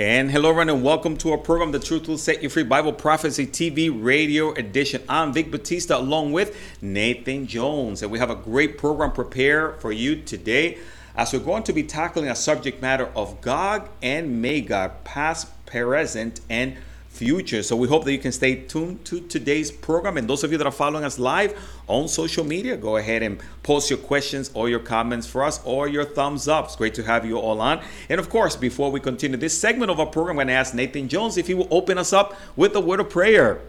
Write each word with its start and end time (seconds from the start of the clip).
And 0.00 0.30
hello, 0.30 0.48
everyone, 0.48 0.70
and 0.70 0.82
welcome 0.82 1.18
to 1.18 1.32
our 1.32 1.36
program, 1.36 1.72
The 1.72 1.78
Truth 1.78 2.08
Will 2.08 2.16
Set 2.16 2.42
You 2.42 2.48
Free 2.48 2.62
Bible 2.62 2.94
Prophecy 2.94 3.46
TV 3.46 3.90
Radio 3.94 4.50
Edition. 4.54 5.02
I'm 5.10 5.34
Vic 5.34 5.50
Batista 5.50 5.98
along 5.98 6.32
with 6.32 6.56
Nathan 6.80 7.46
Jones, 7.46 8.00
and 8.00 8.10
we 8.10 8.18
have 8.18 8.30
a 8.30 8.34
great 8.34 8.78
program 8.78 9.12
prepared 9.12 9.78
for 9.82 9.92
you 9.92 10.22
today 10.22 10.78
as 11.14 11.34
we're 11.34 11.40
going 11.40 11.64
to 11.64 11.74
be 11.74 11.82
tackling 11.82 12.30
a 12.30 12.34
subject 12.34 12.80
matter 12.80 13.10
of 13.14 13.42
Gog 13.42 13.90
and 14.00 14.40
Magog, 14.40 15.04
past, 15.04 15.48
present, 15.66 16.40
and 16.48 16.78
future. 17.20 17.62
So 17.62 17.76
we 17.76 17.86
hope 17.86 18.04
that 18.04 18.12
you 18.12 18.18
can 18.18 18.32
stay 18.32 18.54
tuned 18.54 19.04
to 19.04 19.20
today's 19.20 19.70
program. 19.70 20.16
And 20.16 20.26
those 20.26 20.42
of 20.42 20.52
you 20.52 20.56
that 20.56 20.66
are 20.66 20.72
following 20.72 21.04
us 21.04 21.18
live 21.18 21.52
on 21.86 22.08
social 22.08 22.44
media, 22.44 22.78
go 22.78 22.96
ahead 22.96 23.22
and 23.22 23.38
post 23.62 23.90
your 23.90 23.98
questions 23.98 24.50
or 24.54 24.70
your 24.70 24.78
comments 24.78 25.26
for 25.26 25.44
us 25.44 25.60
or 25.66 25.86
your 25.86 26.06
thumbs 26.06 26.48
up. 26.48 26.64
It's 26.64 26.76
great 26.76 26.94
to 26.94 27.02
have 27.02 27.26
you 27.26 27.36
all 27.36 27.60
on. 27.60 27.82
And 28.08 28.18
of 28.18 28.30
course, 28.30 28.56
before 28.56 28.90
we 28.90 29.00
continue 29.00 29.36
this 29.36 29.56
segment 29.56 29.90
of 29.90 30.00
our 30.00 30.06
program, 30.06 30.38
I'm 30.38 30.46
going 30.46 30.48
to 30.48 30.54
ask 30.54 30.72
Nathan 30.72 31.08
Jones 31.08 31.36
if 31.36 31.46
he 31.46 31.52
will 31.52 31.68
open 31.70 31.98
us 31.98 32.14
up 32.14 32.34
with 32.56 32.74
a 32.74 32.80
word 32.80 33.00
of 33.00 33.10
prayer. 33.10 33.60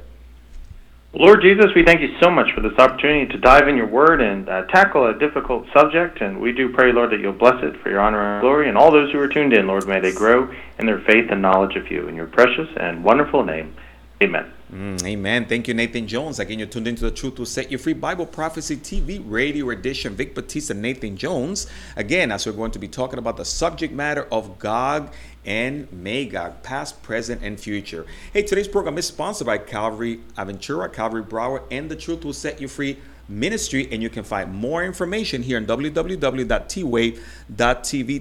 Lord 1.13 1.41
Jesus, 1.41 1.65
we 1.75 1.83
thank 1.83 1.99
you 1.99 2.15
so 2.21 2.29
much 2.31 2.47
for 2.55 2.61
this 2.61 2.77
opportunity 2.79 3.29
to 3.33 3.37
dive 3.37 3.67
in 3.67 3.75
your 3.75 3.87
word 3.87 4.21
and 4.21 4.47
uh, 4.47 4.63
tackle 4.67 5.07
a 5.07 5.19
difficult 5.19 5.67
subject. 5.73 6.21
And 6.21 6.39
we 6.39 6.53
do 6.53 6.71
pray, 6.71 6.93
Lord, 6.93 7.11
that 7.11 7.19
you'll 7.19 7.33
bless 7.33 7.61
it 7.63 7.75
for 7.81 7.89
your 7.89 7.99
honor 7.99 8.35
and 8.35 8.41
glory. 8.41 8.69
And 8.69 8.77
all 8.77 8.91
those 8.91 9.11
who 9.11 9.19
are 9.19 9.27
tuned 9.27 9.51
in, 9.51 9.67
Lord, 9.67 9.85
may 9.87 9.99
they 9.99 10.13
grow 10.13 10.49
in 10.79 10.85
their 10.85 10.99
faith 10.99 11.29
and 11.29 11.41
knowledge 11.41 11.75
of 11.75 11.91
you. 11.91 12.07
In 12.07 12.15
your 12.15 12.27
precious 12.27 12.69
and 12.77 13.03
wonderful 13.03 13.43
name, 13.43 13.75
amen. 14.23 14.53
Mm, 14.71 15.03
amen. 15.05 15.45
Thank 15.47 15.67
you, 15.67 15.73
Nathan 15.73 16.07
Jones. 16.07 16.39
Again, 16.39 16.57
you're 16.57 16.67
tuned 16.67 16.87
into 16.87 17.03
the 17.03 17.11
Truth 17.11 17.39
Will 17.39 17.45
Set 17.45 17.71
You 17.71 17.77
Free 17.77 17.91
Bible 17.91 18.25
Prophecy 18.25 18.77
TV 18.77 19.21
Radio 19.25 19.69
Edition. 19.69 20.15
Vic 20.15 20.33
Batista, 20.33 20.73
Nathan 20.73 21.17
Jones. 21.17 21.67
Again, 21.97 22.31
as 22.31 22.45
we're 22.45 22.53
going 22.53 22.71
to 22.71 22.79
be 22.79 22.87
talking 22.87 23.19
about 23.19 23.35
the 23.35 23.43
subject 23.43 23.93
matter 23.93 24.27
of 24.31 24.59
Gog 24.59 25.13
and 25.45 25.91
Magog, 25.91 26.63
past, 26.63 27.03
present, 27.03 27.41
and 27.43 27.59
future. 27.59 28.05
Hey, 28.31 28.43
today's 28.43 28.69
program 28.69 28.97
is 28.97 29.07
sponsored 29.07 29.47
by 29.47 29.57
Calvary 29.57 30.21
Aventura, 30.37 30.91
Calvary 30.93 31.23
Broward, 31.23 31.63
and 31.69 31.91
the 31.91 31.95
Truth 31.97 32.23
Will 32.23 32.31
Set 32.31 32.61
You 32.61 32.69
Free 32.69 32.97
ministry 33.31 33.87
and 33.91 34.03
you 34.03 34.09
can 34.09 34.23
find 34.25 34.53
more 34.53 34.83
information 34.83 35.41
here 35.41 35.57
on 35.57 35.65
www.twave.tv 35.65 37.21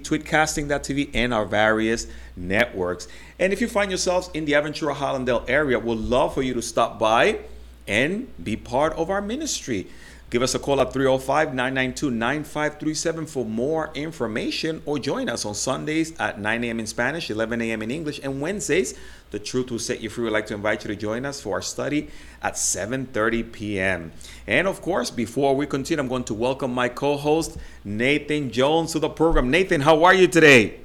tweetcasting.tv 0.01 1.11
and 1.15 1.35
our 1.35 1.45
various 1.45 2.07
networks 2.37 3.09
and 3.41 3.53
if 3.53 3.61
you 3.61 3.67
find 3.67 3.91
yourselves 3.91 4.31
in 4.33 4.45
the 4.45 4.53
aventura 4.53 4.95
hollandale 4.95 5.45
area 5.49 5.79
we'd 5.79 5.99
love 5.99 6.33
for 6.33 6.43
you 6.43 6.55
to 6.55 6.63
stop 6.63 7.01
by 7.01 7.41
and 7.89 8.29
be 8.45 8.55
part 8.55 8.93
of 8.93 9.11
our 9.11 9.21
ministry 9.21 9.89
Give 10.31 10.43
us 10.43 10.55
a 10.55 10.61
call 10.61 10.81
at 10.81 10.93
305 10.93 11.55
992 11.55 12.09
9537 12.13 13.27
for 13.27 13.45
more 13.45 13.91
information 13.97 14.81
or 14.87 15.01
join 15.01 15.29
us 15.29 15.45
on 15.45 15.57
Sundays 15.57 16.17
at 16.21 16.39
9 16.39 16.63
a.m. 16.63 16.79
in 16.79 16.87
Spanish, 16.87 17.31
11 17.31 17.61
a.m. 17.61 17.83
in 17.83 17.91
English, 17.91 18.21
and 18.23 18.41
Wednesdays, 18.41 18.95
The 19.33 19.41
Truth 19.41 19.73
Will 19.73 19.81
Set 19.81 20.01
You 20.01 20.09
Free. 20.09 20.23
We'd 20.23 20.31
like 20.31 20.47
to 20.47 20.55
invite 20.55 20.85
you 20.85 20.89
to 20.89 20.95
join 20.95 21.27
us 21.27 21.41
for 21.41 21.55
our 21.55 21.63
study 21.63 22.11
at 22.45 22.55
7.30 22.55 23.51
p.m. 23.51 24.13
And 24.47 24.69
of 24.69 24.81
course, 24.81 25.11
before 25.11 25.57
we 25.57 25.67
continue, 25.67 26.01
I'm 26.01 26.09
going 26.09 26.23
to 26.25 26.35
welcome 26.35 26.73
my 26.73 26.89
co-host, 26.89 27.59
Nathan 27.83 28.53
Jones, 28.53 28.93
to 28.93 29.01
the 29.01 29.09
program. 29.09 29.51
Nathan, 29.51 29.81
how 29.81 30.05
are 30.05 30.15
you 30.15 30.29
today? 30.29 30.79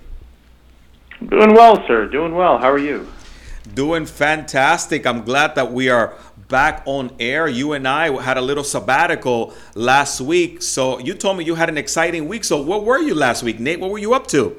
Doing 1.19 1.53
well, 1.53 1.85
sir. 1.87 2.07
Doing 2.07 2.35
well. 2.35 2.57
How 2.57 2.69
are 2.69 2.77
you? 2.77 3.07
Doing 3.73 4.05
fantastic. 4.05 5.07
I'm 5.07 5.23
glad 5.23 5.55
that 5.55 5.71
we 5.71 5.89
are 5.89 6.17
back 6.49 6.83
on 6.85 7.11
air. 7.19 7.47
You 7.47 7.73
and 7.73 7.87
I 7.87 8.21
had 8.21 8.37
a 8.37 8.41
little 8.41 8.63
sabbatical 8.63 9.53
last 9.75 10.19
week. 10.19 10.61
So 10.61 10.99
you 10.99 11.13
told 11.13 11.37
me 11.37 11.45
you 11.45 11.55
had 11.55 11.69
an 11.69 11.77
exciting 11.77 12.27
week. 12.27 12.43
So 12.43 12.61
what 12.61 12.83
were 12.83 12.99
you 12.99 13.15
last 13.15 13.43
week, 13.43 13.59
Nate? 13.59 13.79
What 13.79 13.91
were 13.91 13.97
you 13.97 14.13
up 14.13 14.27
to? 14.27 14.55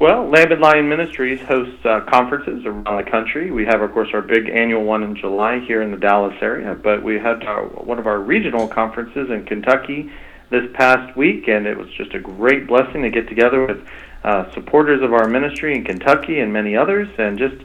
Well, 0.00 0.28
Lamb 0.28 0.50
and 0.50 0.60
Lion 0.60 0.88
Ministries 0.88 1.40
hosts 1.42 1.84
uh, 1.84 2.00
conferences 2.00 2.66
around 2.66 3.04
the 3.04 3.08
country. 3.08 3.52
We 3.52 3.64
have, 3.66 3.82
of 3.82 3.92
course, 3.92 4.08
our 4.12 4.20
big 4.20 4.48
annual 4.48 4.82
one 4.82 5.04
in 5.04 5.14
July 5.14 5.60
here 5.60 5.80
in 5.80 5.92
the 5.92 5.96
Dallas 5.96 6.34
area, 6.40 6.74
but 6.74 7.04
we 7.04 7.20
had 7.20 7.44
our, 7.44 7.66
one 7.66 8.00
of 8.00 8.08
our 8.08 8.18
regional 8.18 8.66
conferences 8.66 9.30
in 9.30 9.44
Kentucky 9.44 10.10
this 10.50 10.68
past 10.74 11.16
week, 11.16 11.46
and 11.46 11.68
it 11.68 11.78
was 11.78 11.88
just 11.90 12.14
a 12.14 12.18
great 12.18 12.66
blessing 12.66 13.02
to 13.02 13.10
get 13.10 13.28
together 13.28 13.64
with 13.64 13.86
uh, 14.24 14.52
supporters 14.52 15.02
of 15.02 15.12
our 15.12 15.28
ministry 15.28 15.76
in 15.76 15.84
Kentucky 15.84 16.40
and 16.40 16.52
many 16.52 16.76
others, 16.76 17.08
and 17.18 17.38
just 17.38 17.56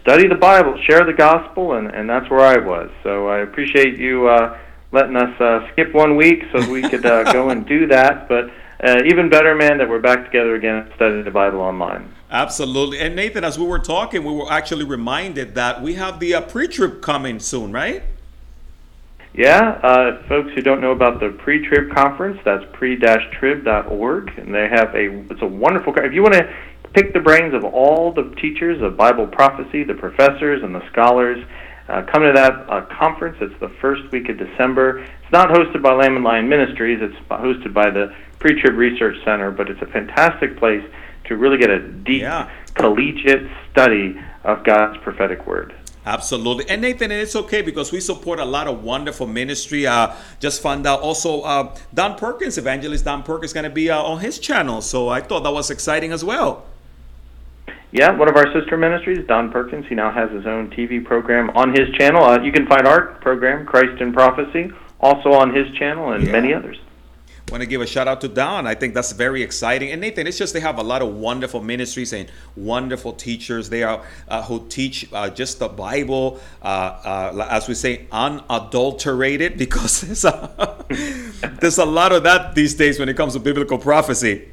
study 0.00 0.28
the 0.28 0.36
Bible, 0.36 0.80
share 0.88 1.04
the 1.04 1.12
gospel, 1.12 1.74
and, 1.74 1.88
and 1.88 2.08
that's 2.08 2.30
where 2.30 2.40
I 2.40 2.58
was. 2.58 2.90
So 3.02 3.28
I 3.28 3.38
appreciate 3.38 3.98
you 3.98 4.28
uh, 4.28 4.58
letting 4.92 5.16
us 5.16 5.40
uh, 5.40 5.68
skip 5.72 5.92
one 5.94 6.16
week 6.16 6.44
so 6.52 6.70
we 6.70 6.82
could 6.82 7.04
uh, 7.04 7.32
go 7.32 7.50
and 7.50 7.66
do 7.66 7.86
that. 7.88 8.28
But 8.28 8.50
uh, 8.84 9.02
even 9.04 9.28
better, 9.28 9.54
man, 9.54 9.78
that 9.78 9.88
we're 9.88 10.00
back 10.00 10.24
together 10.24 10.54
again 10.54 10.90
studying 10.96 11.24
the 11.24 11.30
Bible 11.30 11.60
online. 11.60 12.14
Absolutely. 12.30 12.98
And 13.00 13.16
Nathan, 13.16 13.44
as 13.44 13.58
we 13.58 13.66
were 13.66 13.78
talking, 13.78 14.22
we 14.22 14.32
were 14.32 14.50
actually 14.50 14.84
reminded 14.84 15.54
that 15.54 15.82
we 15.82 15.94
have 15.94 16.20
the 16.20 16.34
uh, 16.34 16.40
pre 16.42 16.68
trib 16.68 17.00
coming 17.00 17.38
soon, 17.38 17.72
right? 17.72 18.02
Yeah, 19.36 19.78
uh, 19.82 20.26
folks 20.28 20.52
who 20.54 20.62
don't 20.62 20.80
know 20.80 20.92
about 20.92 21.20
the 21.20 21.28
pre-trib 21.28 21.94
conference, 21.94 22.40
that's 22.42 22.64
pre-trib.org, 22.72 24.38
and 24.38 24.54
they 24.54 24.66
have 24.68 24.94
a 24.94 25.20
it's 25.30 25.42
a 25.42 25.46
wonderful. 25.46 25.92
If 25.98 26.14
you 26.14 26.22
want 26.22 26.34
to 26.34 26.54
pick 26.94 27.12
the 27.12 27.20
brains 27.20 27.52
of 27.52 27.62
all 27.62 28.12
the 28.12 28.34
teachers 28.40 28.80
of 28.80 28.96
Bible 28.96 29.26
prophecy, 29.26 29.84
the 29.84 29.94
professors 29.94 30.62
and 30.62 30.74
the 30.74 30.86
scholars. 30.90 31.44
Uh, 31.88 32.02
come 32.10 32.22
to 32.22 32.32
that 32.32 32.52
uh, 32.68 32.84
conference. 32.98 33.36
It's 33.40 33.54
the 33.60 33.68
first 33.80 34.10
week 34.10 34.28
of 34.28 34.38
December. 34.38 35.00
It's 35.00 35.32
not 35.32 35.50
hosted 35.50 35.82
by 35.82 35.92
Lamb 35.92 36.16
and 36.16 36.24
Lion 36.24 36.48
Ministries. 36.48 36.98
It's 37.00 37.14
hosted 37.28 37.72
by 37.72 37.90
the 37.90 38.12
Pre-Trib 38.40 38.74
Research 38.74 39.16
Center, 39.24 39.52
but 39.52 39.70
it's 39.70 39.80
a 39.82 39.86
fantastic 39.86 40.56
place 40.56 40.82
to 41.26 41.36
really 41.36 41.58
get 41.58 41.70
a 41.70 41.78
deep 41.78 42.22
yeah. 42.22 42.50
collegiate 42.74 43.48
study 43.70 44.18
of 44.42 44.64
God's 44.64 44.98
prophetic 45.04 45.46
word. 45.46 45.74
Absolutely. 46.06 46.70
And 46.70 46.82
Nathan, 46.82 47.10
and 47.10 47.20
it's 47.20 47.34
okay 47.34 47.62
because 47.62 47.90
we 47.90 47.98
support 47.98 48.38
a 48.38 48.44
lot 48.44 48.68
of 48.68 48.84
wonderful 48.84 49.26
ministry. 49.26 49.88
Uh, 49.88 50.14
just 50.38 50.62
found 50.62 50.86
out 50.86 51.00
also 51.00 51.40
uh, 51.42 51.76
Don 51.92 52.16
Perkins, 52.16 52.56
evangelist 52.58 53.04
Don 53.04 53.24
Perkins, 53.24 53.50
is 53.50 53.52
going 53.52 53.64
to 53.64 53.70
be 53.70 53.90
uh, 53.90 54.00
on 54.00 54.20
his 54.20 54.38
channel. 54.38 54.80
So 54.80 55.08
I 55.08 55.20
thought 55.20 55.42
that 55.42 55.52
was 55.52 55.68
exciting 55.68 56.12
as 56.12 56.24
well. 56.24 56.64
Yeah, 57.90 58.12
one 58.12 58.28
of 58.28 58.36
our 58.36 58.52
sister 58.52 58.76
ministries, 58.76 59.26
Don 59.26 59.50
Perkins. 59.50 59.86
He 59.88 59.96
now 59.96 60.12
has 60.12 60.30
his 60.30 60.46
own 60.46 60.70
TV 60.70 61.04
program 61.04 61.50
on 61.50 61.70
his 61.70 61.88
channel. 61.96 62.22
Uh, 62.22 62.40
you 62.40 62.52
can 62.52 62.66
find 62.66 62.86
our 62.86 63.14
program, 63.20 63.66
Christ 63.66 64.00
in 64.00 64.12
Prophecy, 64.12 64.70
also 65.00 65.32
on 65.32 65.52
his 65.52 65.66
channel 65.76 66.12
and 66.12 66.24
yeah. 66.24 66.32
many 66.32 66.54
others. 66.54 66.78
Want 67.50 67.62
to 67.62 67.66
give 67.68 67.80
a 67.80 67.86
shout 67.86 68.08
out 68.08 68.20
to 68.22 68.28
Don. 68.28 68.66
I 68.66 68.74
think 68.74 68.92
that's 68.92 69.12
very 69.12 69.40
exciting. 69.40 69.92
And 69.92 70.00
Nathan, 70.00 70.26
it's 70.26 70.36
just 70.36 70.52
they 70.52 70.58
have 70.58 70.78
a 70.78 70.82
lot 70.82 71.00
of 71.00 71.14
wonderful 71.14 71.62
ministries 71.62 72.12
and 72.12 72.28
wonderful 72.56 73.12
teachers. 73.12 73.68
They 73.68 73.84
are 73.84 74.02
uh, 74.26 74.42
who 74.42 74.66
teach 74.68 75.08
uh, 75.12 75.30
just 75.30 75.60
the 75.60 75.68
Bible, 75.68 76.40
uh, 76.60 76.66
uh 76.66 77.48
as 77.48 77.68
we 77.68 77.74
say, 77.74 78.08
unadulterated, 78.10 79.58
because 79.64 80.00
there's 80.00 80.24
a, 80.24 80.84
there's 81.60 81.78
a 81.78 81.84
lot 81.84 82.10
of 82.10 82.24
that 82.24 82.56
these 82.56 82.74
days 82.74 82.98
when 82.98 83.08
it 83.08 83.16
comes 83.16 83.34
to 83.34 83.38
biblical 83.38 83.78
prophecy. 83.78 84.48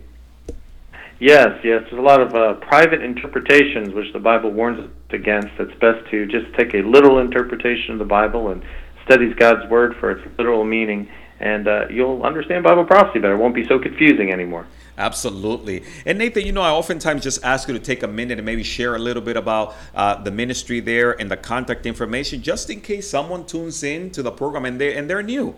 Yes, 1.19 1.57
yes. 1.63 1.81
There's 1.89 1.93
a 1.93 2.01
lot 2.01 2.21
of 2.21 2.35
uh, 2.35 2.53
private 2.55 3.01
interpretations 3.01 3.93
which 3.95 4.13
the 4.13 4.19
Bible 4.19 4.51
warns 4.51 4.91
against. 5.09 5.49
It's 5.57 5.73
best 5.79 6.07
to 6.11 6.27
just 6.27 6.53
take 6.55 6.75
a 6.75 6.83
literal 6.83 7.17
interpretation 7.17 7.93
of 7.93 7.99
the 7.99 8.05
Bible 8.05 8.49
and 8.49 8.63
studies 9.05 9.33
God's 9.35 9.67
Word 9.69 9.95
for 9.99 10.11
its 10.11 10.21
literal 10.37 10.63
meaning, 10.63 11.09
and 11.43 11.67
uh, 11.67 11.87
you'll 11.89 12.23
understand 12.23 12.63
Bible 12.63 12.85
prophecy 12.85 13.19
better. 13.19 13.33
It 13.33 13.37
won't 13.37 13.53
be 13.53 13.67
so 13.67 13.77
confusing 13.77 14.31
anymore. 14.31 14.65
Absolutely. 14.97 15.83
And 16.05 16.17
Nathan, 16.17 16.45
you 16.45 16.51
know, 16.51 16.61
I 16.61 16.69
oftentimes 16.69 17.23
just 17.23 17.43
ask 17.43 17.67
you 17.67 17.73
to 17.73 17.79
take 17.79 18.03
a 18.03 18.07
minute 18.07 18.39
and 18.39 18.45
maybe 18.45 18.63
share 18.63 18.95
a 18.95 18.99
little 18.99 19.21
bit 19.21 19.35
about 19.35 19.75
uh, 19.93 20.21
the 20.23 20.31
ministry 20.31 20.79
there 20.79 21.19
and 21.19 21.29
the 21.29 21.35
contact 21.35 21.85
information, 21.85 22.41
just 22.41 22.69
in 22.69 22.79
case 22.79 23.09
someone 23.09 23.45
tunes 23.45 23.83
in 23.83 24.09
to 24.11 24.23
the 24.23 24.31
program 24.31 24.65
and 24.65 24.79
they 24.79 24.95
and 24.95 25.09
they're 25.09 25.23
new. 25.23 25.55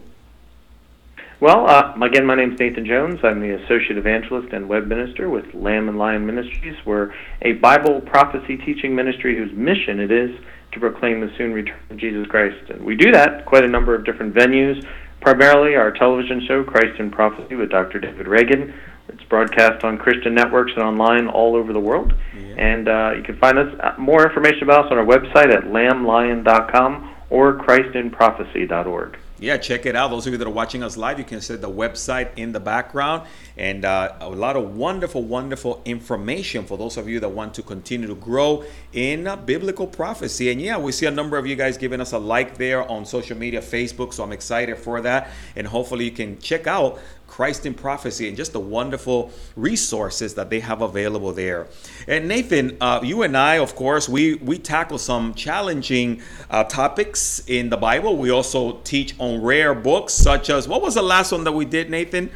Well, 1.42 1.70
uh, 1.70 1.94
again, 2.02 2.26
my 2.26 2.36
name 2.36 2.54
is 2.54 2.60
Nathan 2.60 2.86
Jones. 2.86 3.20
I'm 3.22 3.42
the 3.42 3.62
Associate 3.62 3.98
Evangelist 3.98 4.54
and 4.54 4.70
Web 4.70 4.88
Minister 4.88 5.30
with 5.30 5.54
Lamb 5.54 5.90
and 5.90 6.00
Lion 6.00 6.26
Ministries. 6.26 6.78
We're 6.86 7.14
a 7.42 7.54
Bible 7.54 8.00
prophecy 8.02 8.58
teaching 8.58 8.96
ministry 8.96 9.36
whose 9.38 9.52
mission 9.52 10.00
it 10.00 10.12
is 10.12 10.32
to 10.72 10.80
proclaim 10.80 11.20
the 11.20 11.32
soon 11.38 11.52
return 11.52 11.78
of 11.90 11.98
Jesus 11.98 12.26
Christ. 12.28 12.70
And 12.70 12.86
we 12.86 12.96
do 12.96 13.12
that 13.12 13.46
quite 13.46 13.66
a 13.66 13.68
number 13.68 13.94
of 13.94 14.06
different 14.06 14.34
venues. 14.34 14.86
Primarily, 15.26 15.76
our 15.76 15.90
television 15.90 16.46
show, 16.48 16.64
Christ 16.64 17.00
in 17.00 17.10
Prophecy, 17.10 17.56
with 17.56 17.72
Dr. 17.72 18.00
David 18.00 18.28
Reagan. 18.28 18.72
It's 19.08 19.24
broadcast 19.24 19.84
on 19.84 19.98
Christian 19.98 20.36
networks 20.36 20.72
and 20.76 20.84
online 20.84 21.26
all 21.28 21.56
over 21.56 21.74
the 21.74 21.80
world. 21.80 22.14
Yeah. 22.38 22.54
And 22.60 22.88
uh, 22.88 23.14
you 23.18 23.24
can 23.24 23.36
find 23.40 23.58
us 23.58 23.74
uh, 23.82 23.96
more 23.98 24.24
information 24.28 24.62
about 24.62 24.86
us 24.86 24.92
on 24.92 25.00
our 25.00 25.04
website 25.04 25.52
at 25.52 25.64
lamblion.com 25.64 27.16
or 27.32 27.56
christinprophecy.org 27.56 29.18
yeah, 29.46 29.58
check 29.58 29.86
it 29.86 29.96
out. 29.96 30.10
Those 30.10 30.26
of 30.26 30.34
you 30.34 30.40
that 30.40 30.48
are 30.48 30.52
watching 30.52 30.82
us 30.82 30.98
live, 30.98 31.20
you 31.20 31.26
can 31.26 31.40
see 31.40 31.56
the 31.56 31.70
website 31.70 32.32
in 32.36 32.52
the 32.52 32.60
background 32.60 33.28
and 33.58 33.86
uh, 33.86 34.14
a 34.20 34.30
lot 34.30 34.56
of 34.58 34.76
wonderful, 34.76 35.22
wonderful 35.22 35.82
information 35.86 36.66
for 36.66 36.78
those 36.78 36.98
of 36.98 37.08
you 37.08 37.20
that 37.20 37.30
want 37.30 37.54
to 37.54 37.62
continue 37.62 38.08
to 38.08 38.16
grow 38.16 38.64
in 38.94 39.28
uh, 39.28 39.36
biblical 39.36 39.86
prophecy. 39.86 40.52
And 40.52 40.60
yeah, 40.60 40.78
we 40.78 40.92
see 40.92 41.06
a 41.06 41.12
number 41.12 41.38
of 41.38 41.46
you 41.46 41.56
guys 41.56 41.78
giving 41.78 42.02
us 42.02 42.12
a 42.12 42.18
like 42.18 42.58
there 42.58 42.90
on 42.90 43.06
social 43.06 43.38
media, 43.38 43.62
Facebook. 43.62 44.14
So 44.14 44.24
I'm 44.24 44.32
excited 44.32 44.78
for 44.78 45.00
that. 45.02 45.30
And 45.56 45.68
hopefully 45.68 46.06
you 46.06 46.12
can 46.12 46.40
check 46.40 46.66
out 46.66 47.00
Christ 47.36 47.66
in 47.66 47.74
Prophecy 47.74 48.30
and 48.30 48.38
just 48.38 48.54
the 48.54 48.62
wonderful 48.62 49.30
resources 49.58 50.36
that 50.36 50.50
they 50.50 50.62
have 50.62 50.82
available 50.82 51.34
there. 51.34 51.68
And 52.08 52.30
Nathan, 52.30 52.78
uh, 52.80 53.02
you 53.04 53.24
and 53.24 53.36
I, 53.36 53.56
of 53.56 53.76
course, 53.76 54.08
we, 54.08 54.36
we 54.36 54.58
tackle 54.58 54.98
some 54.98 55.34
challenging 55.34 56.22
uh, 56.50 56.64
topics 56.64 57.44
in 57.48 57.68
the 57.68 57.76
Bible. 57.76 58.16
We 58.16 58.30
also 58.30 58.78
teach 58.86 59.16
on 59.20 59.42
rare 59.42 59.76
books, 59.76 60.14
such 60.14 60.50
as 60.50 60.70
what 60.70 60.82
was 60.82 60.96
the 60.96 61.02
last 61.02 61.34
one 61.34 61.44
that 61.44 61.52
we 61.52 61.66
did, 61.66 61.90
Nathan? 61.90 62.30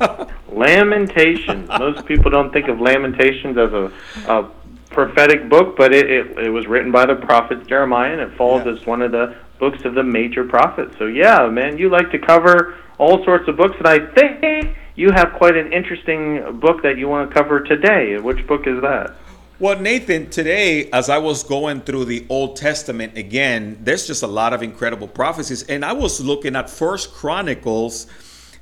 Lamentations. 0.52 1.66
Most 1.78 2.04
people 2.04 2.30
don't 2.30 2.52
think 2.52 2.68
of 2.68 2.82
Lamentations 2.82 3.56
as 3.56 3.72
a, 3.72 3.90
a 4.28 4.50
prophetic 4.90 5.48
book, 5.48 5.74
but 5.74 5.94
it, 5.94 6.10
it, 6.10 6.38
it, 6.38 6.50
was 6.50 6.66
written 6.66 6.92
by 6.92 7.06
the 7.06 7.14
prophet 7.14 7.66
Jeremiah, 7.66 8.12
and 8.12 8.20
it 8.20 8.36
falls 8.36 8.66
yeah. 8.66 8.72
as 8.72 8.84
one 8.84 9.00
of 9.00 9.10
the 9.10 9.34
books 9.64 9.82
of 9.86 9.94
the 9.94 10.02
major 10.02 10.44
prophets. 10.44 10.94
So, 10.98 11.06
yeah, 11.06 11.48
man, 11.48 11.78
you 11.78 11.88
like 11.88 12.10
to 12.10 12.18
cover 12.18 12.76
all 12.98 13.24
sorts 13.24 13.48
of 13.48 13.56
books, 13.56 13.76
and 13.78 13.88
I 13.88 13.98
think 14.12 14.76
you 14.94 15.10
have 15.10 15.32
quite 15.38 15.56
an 15.56 15.72
interesting 15.72 16.60
book 16.60 16.82
that 16.82 16.98
you 16.98 17.08
want 17.08 17.30
to 17.30 17.34
cover 17.34 17.60
today. 17.60 18.18
Which 18.18 18.46
book 18.46 18.66
is 18.66 18.82
that? 18.82 19.16
Well, 19.58 19.78
Nathan, 19.78 20.28
today, 20.28 20.90
as 20.90 21.08
I 21.08 21.16
was 21.16 21.42
going 21.42 21.80
through 21.80 22.04
the 22.04 22.26
Old 22.28 22.56
Testament 22.56 23.16
again, 23.16 23.78
there's 23.80 24.06
just 24.06 24.22
a 24.22 24.26
lot 24.26 24.52
of 24.52 24.62
incredible 24.62 25.08
prophecies. 25.08 25.62
And 25.62 25.82
I 25.82 25.94
was 25.94 26.20
looking 26.20 26.56
at 26.56 26.68
First 26.68 27.14
Chronicles 27.14 28.06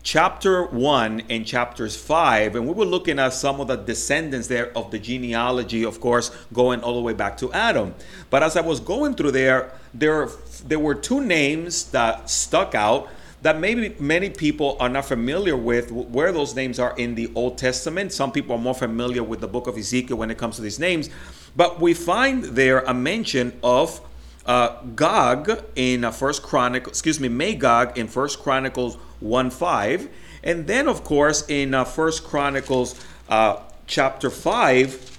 chapter 0.02 0.66
1 0.66 1.22
and 1.30 1.46
chapters 1.46 1.94
5 1.94 2.56
and 2.56 2.66
we 2.66 2.74
were 2.74 2.84
looking 2.84 3.20
at 3.20 3.32
some 3.32 3.60
of 3.60 3.68
the 3.68 3.76
descendants 3.76 4.48
there 4.48 4.76
of 4.76 4.90
the 4.90 4.98
genealogy 4.98 5.84
of 5.84 6.00
course 6.00 6.32
going 6.52 6.80
all 6.80 6.94
the 6.94 7.00
way 7.00 7.12
back 7.12 7.36
to 7.36 7.52
adam 7.52 7.94
but 8.28 8.42
as 8.42 8.56
i 8.56 8.60
was 8.60 8.80
going 8.80 9.14
through 9.14 9.30
there 9.30 9.72
there 9.94 10.26
there 10.66 10.78
were 10.78 10.94
two 10.94 11.20
names 11.20 11.84
that 11.90 12.30
stuck 12.30 12.74
out 12.74 13.08
that 13.42 13.58
maybe 13.58 13.94
many 13.98 14.30
people 14.30 14.76
are 14.78 14.88
not 14.88 15.04
familiar 15.04 15.56
with 15.56 15.90
where 15.90 16.30
those 16.30 16.54
names 16.54 16.78
are 16.78 16.94
in 16.96 17.16
the 17.16 17.30
Old 17.34 17.58
Testament. 17.58 18.12
Some 18.12 18.30
people 18.30 18.54
are 18.54 18.58
more 18.58 18.74
familiar 18.74 19.24
with 19.24 19.40
the 19.40 19.48
book 19.48 19.66
of 19.66 19.76
Ezekiel 19.76 20.16
when 20.16 20.30
it 20.30 20.38
comes 20.38 20.56
to 20.56 20.62
these 20.62 20.78
names, 20.78 21.10
but 21.56 21.80
we 21.80 21.92
find 21.92 22.44
there 22.44 22.80
a 22.80 22.94
mention 22.94 23.52
of 23.62 24.00
uh, 24.46 24.80
Gog 24.94 25.64
in 25.74 26.04
uh, 26.04 26.10
First 26.12 26.42
Chronicle, 26.42 26.90
excuse 26.90 27.18
me, 27.18 27.28
Magog 27.28 27.98
in 27.98 28.06
First 28.08 28.38
Chronicles 28.40 28.96
one 29.18 29.50
five, 29.50 30.08
and 30.42 30.66
then 30.66 30.88
of 30.88 31.04
course 31.04 31.44
in 31.48 31.74
uh, 31.74 31.84
First 31.84 32.24
Chronicles 32.24 32.94
uh, 33.28 33.60
chapter 33.86 34.30
five 34.30 35.11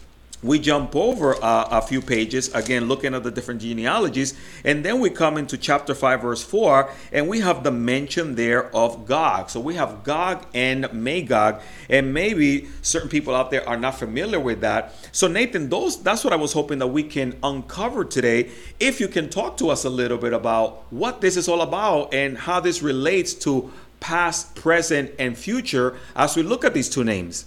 we 0.43 0.59
jump 0.59 0.95
over 0.95 1.35
uh, 1.43 1.67
a 1.71 1.81
few 1.81 2.01
pages 2.01 2.53
again 2.53 2.85
looking 2.87 3.13
at 3.13 3.23
the 3.23 3.31
different 3.31 3.61
genealogies 3.61 4.33
and 4.63 4.83
then 4.83 4.99
we 4.99 5.09
come 5.09 5.37
into 5.37 5.57
chapter 5.57 5.95
5 5.95 6.21
verse 6.21 6.43
4 6.43 6.91
and 7.11 7.27
we 7.27 7.39
have 7.39 7.63
the 7.63 7.71
mention 7.71 8.35
there 8.35 8.75
of 8.75 9.05
gog. 9.05 9.49
So 9.49 9.59
we 9.59 9.75
have 9.75 10.03
gog 10.03 10.45
and 10.53 10.91
magog 10.93 11.61
and 11.89 12.13
maybe 12.13 12.67
certain 12.81 13.09
people 13.09 13.33
out 13.33 13.51
there 13.51 13.67
are 13.67 13.77
not 13.77 13.97
familiar 13.97 14.39
with 14.39 14.61
that. 14.61 14.93
So 15.11 15.27
nathan 15.27 15.69
those 15.69 16.01
that's 16.03 16.23
what 16.23 16.33
i 16.33 16.35
was 16.35 16.53
hoping 16.53 16.79
that 16.79 16.87
we 16.87 17.03
can 17.03 17.37
uncover 17.41 18.03
today. 18.03 18.49
If 18.79 18.99
you 18.99 19.07
can 19.07 19.29
talk 19.29 19.57
to 19.57 19.69
us 19.69 19.85
a 19.85 19.89
little 19.89 20.17
bit 20.17 20.33
about 20.33 20.91
what 20.91 21.21
this 21.21 21.37
is 21.37 21.47
all 21.47 21.61
about 21.61 22.13
and 22.13 22.37
how 22.37 22.59
this 22.59 22.81
relates 22.81 23.33
to 23.35 23.71
past 23.99 24.53
present 24.55 25.11
and 25.17 25.37
future 25.37 25.97
as 26.15 26.35
we 26.35 26.43
look 26.43 26.65
at 26.65 26.73
these 26.73 26.89
two 26.89 27.05
names 27.05 27.45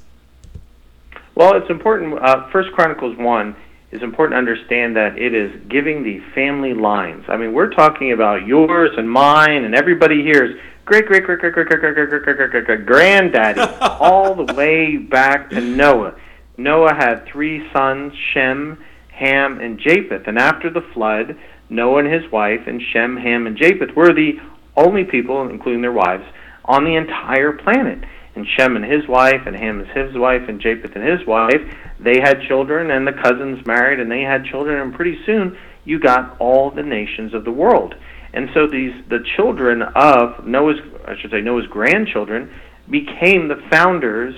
well, 1.37 1.55
it's 1.55 1.71
important. 1.71 2.19
Uh, 2.21 2.49
First 2.51 2.73
Chronicles 2.73 3.17
one 3.19 3.55
is 3.93 4.03
important 4.03 4.35
to 4.35 4.39
understand 4.39 4.97
that 4.97 5.19
it 5.19 5.35
is 5.35 5.53
giving 5.69 6.03
the 6.03 6.19
family 6.35 6.75
lines. 6.75 7.25
I 7.29 7.37
mean, 7.37 7.53
we're 7.53 7.71
talking 7.71 8.13
about 8.13 8.47
yours 8.47 8.91
and 8.97 9.09
mine 9.09 9.65
and 9.65 9.75
everybody 9.75 10.23
here's 10.25 10.59
great, 10.87 11.07
great, 11.07 11.25
great, 11.25 11.39
great, 11.39 11.53
great, 11.53 11.69
great, 11.69 11.85
great, 11.85 11.95
great, 11.95 12.09
great, 12.09 12.25
great, 12.25 12.37
great, 12.37 12.51
great, 12.51 12.65
great 12.67 12.87
granddaddy, 12.87 13.61
all 14.01 14.35
the 14.35 14.55
way 14.55 14.97
back 14.97 15.51
to 15.51 15.61
Noah. 15.61 16.15
Noah 16.57 16.95
had 16.95 17.27
three 17.27 17.69
sons, 17.73 18.13
Shem, 18.33 18.79
Ham, 19.13 19.61
and 19.61 19.79
Japheth. 19.79 20.27
And 20.27 20.39
after 20.39 20.71
the 20.71 20.83
flood, 20.95 21.37
Noah 21.69 22.05
and 22.05 22.13
his 22.13 22.31
wife, 22.33 22.61
and 22.67 22.81
Shem, 22.93 23.17
Ham, 23.17 23.47
and 23.47 23.59
Japheth 23.59 23.95
were 23.95 24.15
the 24.15 24.39
only 24.75 25.05
people, 25.05 25.49
including 25.49 25.83
their 25.83 25.93
wives, 25.93 26.25
on 26.65 26.85
the 26.85 26.97
entire 26.97 27.53
planet 27.53 27.99
and 28.37 28.47
Shem 28.57 28.77
and 28.77 28.85
his 28.85 29.09
wife, 29.09 29.43
and 29.47 29.57
Ham 29.57 29.81
and 29.81 29.89
his 29.89 30.17
wife, 30.17 30.43
and 30.49 30.61
Japheth 30.61 30.95
and 30.95 31.05
his 31.05 31.27
wife, 31.27 31.61
they 31.99 32.21
had 32.21 32.43
children, 32.47 32.91
and 32.91 33.07
the 33.07 33.13
cousins 33.13 33.67
married, 33.67 33.99
and 33.99 34.11
they 34.11 34.21
had 34.21 34.45
children, 34.45 34.81
and 34.81 34.95
pretty 34.95 35.19
soon 35.25 35.57
you 35.85 35.99
got 35.99 36.39
all 36.41 36.71
the 36.71 36.83
nations 36.83 37.33
of 37.35 37.45
the 37.45 37.51
world. 37.51 37.95
And 38.35 38.51
so 38.53 38.67
these 38.67 38.93
the 39.09 39.25
children 39.37 39.83
of 39.83 40.47
Noah's, 40.47 40.77
I 41.07 41.15
should 41.21 41.31
say 41.31 41.41
Noah's 41.41 41.67
grandchildren, 41.67 42.53
became 42.91 43.49
the 43.49 43.63
founders 43.71 44.35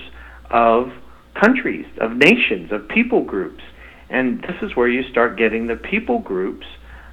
of 0.50 0.92
countries, 1.34 1.86
of 2.00 2.12
nations, 2.12 2.70
of 2.72 2.88
people 2.88 3.24
groups. 3.24 3.62
And 4.08 4.40
this 4.42 4.56
is 4.62 4.74
where 4.76 4.88
you 4.88 5.02
start 5.10 5.36
getting 5.36 5.66
the 5.66 5.76
people 5.76 6.20
groups 6.20 6.66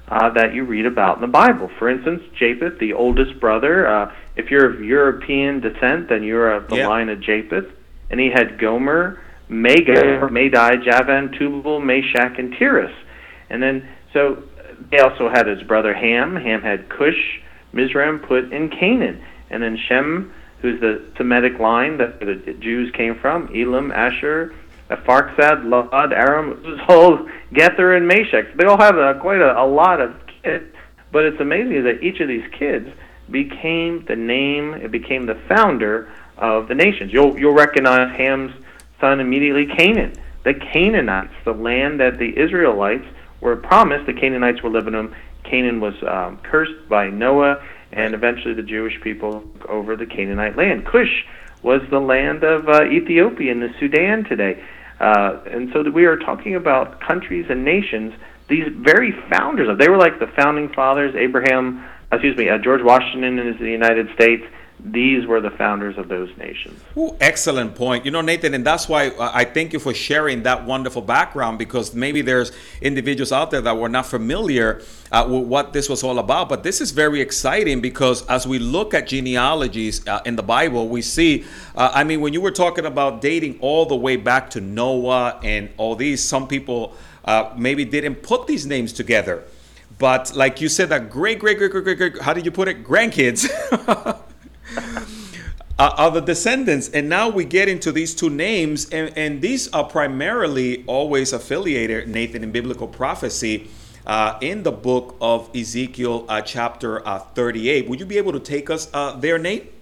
uh, 0.08 0.30
that 0.34 0.54
you 0.54 0.64
read 0.64 0.86
about 0.86 1.16
in 1.16 1.20
the 1.22 1.26
Bible. 1.26 1.70
For 1.78 1.90
instance, 1.90 2.22
Japheth, 2.38 2.78
the 2.78 2.92
oldest 2.92 3.40
brother, 3.40 3.86
uh, 3.86 4.14
if 4.36 4.50
you're 4.50 4.70
of 4.70 4.84
European 4.84 5.60
descent, 5.60 6.08
then 6.08 6.22
you're 6.22 6.52
of 6.52 6.68
the 6.68 6.86
line 6.86 7.08
of 7.08 7.20
Japheth. 7.20 7.66
And 8.10 8.20
he 8.20 8.30
had 8.30 8.58
Gomer, 8.58 9.20
Magog, 9.48 10.30
Madai, 10.30 10.76
Javan, 10.76 11.32
Tubal, 11.32 11.80
Meshech, 11.80 12.38
and 12.38 12.54
Tiras. 12.54 12.94
And 13.50 13.62
then, 13.62 13.88
so 14.12 14.42
they 14.90 14.98
also 14.98 15.28
had 15.28 15.46
his 15.46 15.62
brother 15.62 15.94
Ham. 15.94 16.36
Ham 16.36 16.62
had 16.62 16.88
Cush, 16.88 17.40
Mizraim, 17.72 18.18
Put, 18.20 18.52
and 18.52 18.70
Canaan. 18.70 19.24
And 19.50 19.62
then 19.62 19.78
Shem, 19.88 20.32
who's 20.60 20.80
the 20.80 21.02
Semitic 21.16 21.58
line 21.58 21.98
that 21.98 22.20
the 22.20 22.56
Jews 22.60 22.92
came 22.94 23.18
from, 23.18 23.48
Elam, 23.54 23.90
Asher, 23.90 24.54
Arphaxad, 24.90 25.64
Lud, 25.64 26.12
Aram, 26.12 26.62
Uzal, 26.64 27.28
Gether, 27.52 27.96
and 27.96 28.06
Meshech. 28.06 28.56
They 28.56 28.66
all 28.66 28.78
have 28.78 28.96
a, 28.96 29.18
quite 29.20 29.40
a, 29.40 29.60
a 29.60 29.66
lot 29.66 30.00
of 30.00 30.14
kids. 30.42 30.72
But 31.10 31.24
it's 31.24 31.40
amazing 31.40 31.84
that 31.84 32.02
each 32.02 32.20
of 32.20 32.28
these 32.28 32.44
kids 32.58 32.88
became 33.30 34.04
the 34.06 34.16
name, 34.16 34.74
it 34.74 34.90
became 34.90 35.26
the 35.26 35.40
founder 35.48 36.12
of 36.36 36.68
the 36.68 36.74
nations. 36.74 37.12
You'll, 37.12 37.38
you'll 37.38 37.54
recognize 37.54 38.14
Ham's 38.16 38.52
son 39.00 39.20
immediately, 39.20 39.66
Canaan. 39.66 40.14
The 40.44 40.54
Canaanites, 40.54 41.34
the 41.44 41.52
land 41.52 42.00
that 42.00 42.18
the 42.18 42.38
Israelites 42.38 43.04
were 43.40 43.56
promised, 43.56 44.06
the 44.06 44.12
Canaanites 44.12 44.62
were 44.62 44.70
living 44.70 44.94
in. 44.94 45.14
Canaan 45.44 45.80
was 45.80 45.94
um, 46.02 46.38
cursed 46.42 46.88
by 46.88 47.08
Noah, 47.08 47.62
and 47.92 48.14
eventually 48.14 48.54
the 48.54 48.62
Jewish 48.62 49.00
people 49.00 49.42
took 49.60 49.68
over 49.68 49.96
the 49.96 50.06
Canaanite 50.06 50.56
land. 50.56 50.86
Cush 50.86 51.24
was 51.62 51.82
the 51.90 51.98
land 51.98 52.44
of 52.44 52.68
uh, 52.68 52.84
Ethiopia 52.84 53.50
and 53.50 53.62
the 53.62 53.74
Sudan 53.80 54.24
today. 54.24 54.62
Uh, 55.00 55.40
and 55.46 55.70
so 55.72 55.82
we 55.90 56.04
are 56.04 56.16
talking 56.16 56.54
about 56.54 57.00
countries 57.00 57.46
and 57.48 57.64
nations, 57.64 58.14
these 58.48 58.66
very 58.76 59.12
founders 59.30 59.68
of, 59.68 59.78
they 59.78 59.88
were 59.88 59.96
like 59.96 60.18
the 60.20 60.28
founding 60.28 60.68
fathers, 60.72 61.14
Abraham, 61.16 61.84
excuse 62.12 62.36
me, 62.36 62.48
uh, 62.48 62.58
George 62.58 62.82
Washington 62.82 63.38
in 63.38 63.56
the 63.58 63.70
United 63.70 64.08
States. 64.14 64.44
These 64.78 65.26
were 65.26 65.40
the 65.40 65.50
founders 65.50 65.96
of 65.96 66.08
those 66.08 66.28
nations. 66.36 66.78
Ooh, 66.98 67.16
excellent 67.18 67.74
point. 67.74 68.04
You 68.04 68.10
know, 68.10 68.20
Nathan, 68.20 68.52
and 68.52 68.64
that's 68.64 68.88
why 68.88 69.08
uh, 69.08 69.30
I 69.32 69.44
thank 69.44 69.72
you 69.72 69.78
for 69.78 69.94
sharing 69.94 70.42
that 70.42 70.66
wonderful 70.66 71.00
background 71.00 71.58
because 71.58 71.94
maybe 71.94 72.20
there's 72.20 72.52
individuals 72.82 73.32
out 73.32 73.50
there 73.50 73.62
that 73.62 73.78
were 73.78 73.88
not 73.88 74.04
familiar 74.04 74.82
uh, 75.10 75.26
with 75.28 75.44
what 75.44 75.72
this 75.72 75.88
was 75.88 76.04
all 76.04 76.18
about. 76.18 76.50
But 76.50 76.62
this 76.62 76.82
is 76.82 76.90
very 76.90 77.22
exciting 77.22 77.80
because 77.80 78.24
as 78.26 78.46
we 78.46 78.58
look 78.58 78.92
at 78.92 79.06
genealogies 79.06 80.06
uh, 80.06 80.20
in 80.26 80.36
the 80.36 80.42
Bible, 80.42 80.88
we 80.88 81.00
see, 81.00 81.46
uh, 81.74 81.90
I 81.94 82.04
mean, 82.04 82.20
when 82.20 82.34
you 82.34 82.42
were 82.42 82.52
talking 82.52 82.84
about 82.84 83.22
dating 83.22 83.58
all 83.60 83.86
the 83.86 83.96
way 83.96 84.16
back 84.16 84.50
to 84.50 84.60
Noah 84.60 85.40
and 85.42 85.70
all 85.78 85.96
these, 85.96 86.22
some 86.22 86.46
people 86.46 86.94
uh, 87.24 87.52
maybe 87.56 87.86
didn't 87.86 88.16
put 88.16 88.46
these 88.46 88.66
names 88.66 88.92
together. 88.92 89.42
But 89.98 90.36
like 90.36 90.60
you 90.60 90.68
said, 90.68 90.90
that 90.90 91.10
great, 91.10 91.38
great, 91.38 91.58
great, 91.58 91.70
great, 91.70 91.84
great, 91.84 91.98
great 91.98 92.22
how 92.22 92.34
did 92.34 92.44
you 92.44 92.50
put 92.50 92.68
it? 92.68 92.84
Grandkids 92.84 93.48
are 95.78 96.10
the 96.10 96.20
descendants. 96.20 96.88
And 96.90 97.08
now 97.08 97.28
we 97.28 97.44
get 97.44 97.68
into 97.68 97.92
these 97.92 98.14
two 98.14 98.30
names, 98.30 98.90
and, 98.90 99.16
and 99.16 99.40
these 99.40 99.72
are 99.72 99.84
primarily 99.84 100.84
always 100.86 101.32
affiliated, 101.32 102.08
Nathan, 102.08 102.42
in 102.42 102.52
biblical 102.52 102.88
prophecy. 102.88 103.70
Uh, 104.06 104.38
in 104.40 104.62
the 104.62 104.70
book 104.70 105.16
of 105.20 105.50
Ezekiel, 105.52 106.26
uh, 106.28 106.40
chapter 106.40 107.04
uh, 107.08 107.18
38. 107.18 107.88
Would 107.88 107.98
you 107.98 108.06
be 108.06 108.18
able 108.18 108.30
to 108.30 108.38
take 108.38 108.70
us 108.70 108.88
uh, 108.94 109.16
there, 109.16 109.36
Nate? 109.36 109.72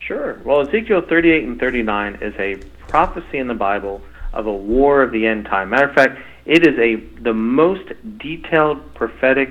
Sure. 0.00 0.40
Well, 0.44 0.66
Ezekiel 0.66 1.02
38 1.08 1.44
and 1.44 1.60
39 1.60 2.18
is 2.20 2.34
a 2.40 2.56
prophecy 2.88 3.38
in 3.38 3.46
the 3.46 3.54
Bible 3.54 4.02
of 4.32 4.46
a 4.46 4.52
war 4.52 5.02
of 5.02 5.12
the 5.12 5.24
end 5.24 5.44
time. 5.44 5.70
Matter 5.70 5.88
of 5.88 5.94
fact, 5.94 6.20
it 6.46 6.66
is 6.66 6.78
a 6.78 7.22
the 7.22 7.34
most 7.34 7.92
detailed 8.18 8.94
prophetic 8.94 9.50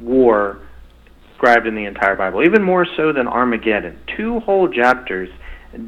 war 0.00 0.60
described 1.30 1.66
in 1.66 1.74
the 1.74 1.84
entire 1.84 2.16
Bible, 2.16 2.42
even 2.42 2.62
more 2.62 2.86
so 2.96 3.12
than 3.12 3.26
Armageddon. 3.26 3.98
Two 4.16 4.40
whole 4.40 4.68
chapters 4.68 5.28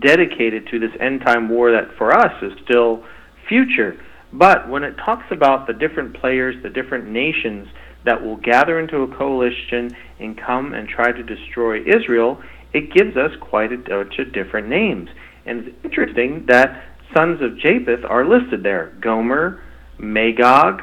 dedicated 0.01 0.67
to 0.69 0.79
this 0.79 0.91
end 1.01 1.21
time 1.21 1.49
war 1.49 1.73
that 1.73 1.97
for 1.97 2.13
us 2.13 2.43
is 2.43 2.53
still 2.65 3.05
future. 3.49 4.01
But 4.33 4.69
when 4.69 4.83
it 4.83 4.97
talks 4.97 5.27
about 5.31 5.67
the 5.67 5.73
different 5.73 6.17
players, 6.17 6.57
the 6.63 6.71
different 6.71 7.09
nations 7.09 7.69
that 8.05 8.23
will 8.23 8.37
gather 8.37 8.79
into 8.79 9.03
a 9.03 9.17
coalition 9.17 9.97
and 10.21 10.39
come 10.39 10.75
and 10.75 10.89
try 10.89 11.13
to 11.13 11.23
destroy 11.23 11.81
Israel, 11.85 12.41
it 12.73 12.93
gives 12.93 13.17
us 13.17 13.31
quite 13.41 13.73
a 13.73 13.79
bunch 13.79 14.19
of 14.19 14.33
different 14.33 14.69
names. 14.69 15.09
And 15.47 15.69
it's 15.69 15.85
interesting 15.85 16.47
that 16.49 16.85
sons 17.17 17.41
of 17.41 17.59
Japheth 17.59 18.05
are 18.05 18.29
listed 18.29 18.63
there 18.63 18.93
Gomer, 19.01 19.63
Magog, 19.99 20.83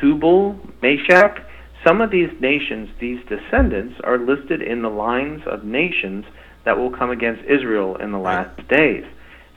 Tubal, 0.00 0.58
Meshech. 0.80 1.46
Some 1.84 2.00
of 2.00 2.10
these 2.10 2.30
nations, 2.40 2.90
these 3.00 3.20
descendants, 3.26 4.00
are 4.04 4.18
listed 4.18 4.62
in 4.62 4.82
the 4.82 4.88
lines 4.88 5.42
of 5.46 5.64
nations 5.64 6.24
that 6.64 6.78
will 6.78 6.90
come 6.90 7.10
against 7.10 7.42
Israel 7.44 7.96
in 7.96 8.12
the 8.12 8.18
last 8.18 8.68
days. 8.68 9.04